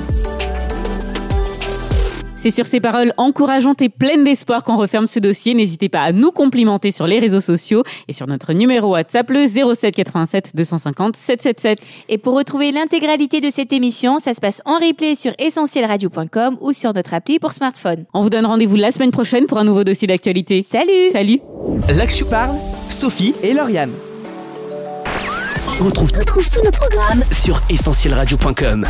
C'est 2.46 2.52
sur 2.52 2.68
ces 2.68 2.78
paroles 2.78 3.12
encourageantes 3.16 3.82
et 3.82 3.88
pleines 3.88 4.22
d'espoir 4.22 4.62
qu'on 4.62 4.76
referme 4.76 5.08
ce 5.08 5.18
dossier. 5.18 5.52
N'hésitez 5.52 5.88
pas 5.88 6.02
à 6.02 6.12
nous 6.12 6.30
complimenter 6.30 6.92
sur 6.92 7.04
les 7.04 7.18
réseaux 7.18 7.40
sociaux 7.40 7.82
et 8.06 8.12
sur 8.12 8.28
notre 8.28 8.52
numéro 8.52 8.92
WhatsApp 8.92 9.28
le 9.30 9.48
07 9.48 9.92
87 9.92 10.54
250 10.54 11.16
777. 11.16 11.78
Et 12.08 12.18
pour 12.18 12.36
retrouver 12.36 12.70
l'intégralité 12.70 13.40
de 13.40 13.50
cette 13.50 13.72
émission, 13.72 14.20
ça 14.20 14.32
se 14.32 14.38
passe 14.38 14.62
en 14.64 14.74
replay 14.74 15.16
sur 15.16 15.32
essentielradio.com 15.40 16.58
ou 16.60 16.72
sur 16.72 16.94
notre 16.94 17.14
appli 17.14 17.40
pour 17.40 17.50
smartphone. 17.50 18.04
On 18.14 18.22
vous 18.22 18.30
donne 18.30 18.46
rendez-vous 18.46 18.76
la 18.76 18.92
semaine 18.92 19.10
prochaine 19.10 19.46
pour 19.46 19.58
un 19.58 19.64
nouveau 19.64 19.82
dossier 19.82 20.06
d'actualité. 20.06 20.62
Salut 20.62 21.10
Salut 21.10 21.40
Là 21.96 22.06
que 22.06 22.14
je 22.14 22.22
parle, 22.22 22.54
Sophie 22.90 23.34
et 23.42 23.54
Lauriane. 23.54 23.90
On 25.80 25.86
retrouve, 25.86 26.12
tous 26.12 26.62
nos 26.64 26.70
programmes 26.70 27.24
sur 27.32 27.60
essentielradio.com. 27.68 28.86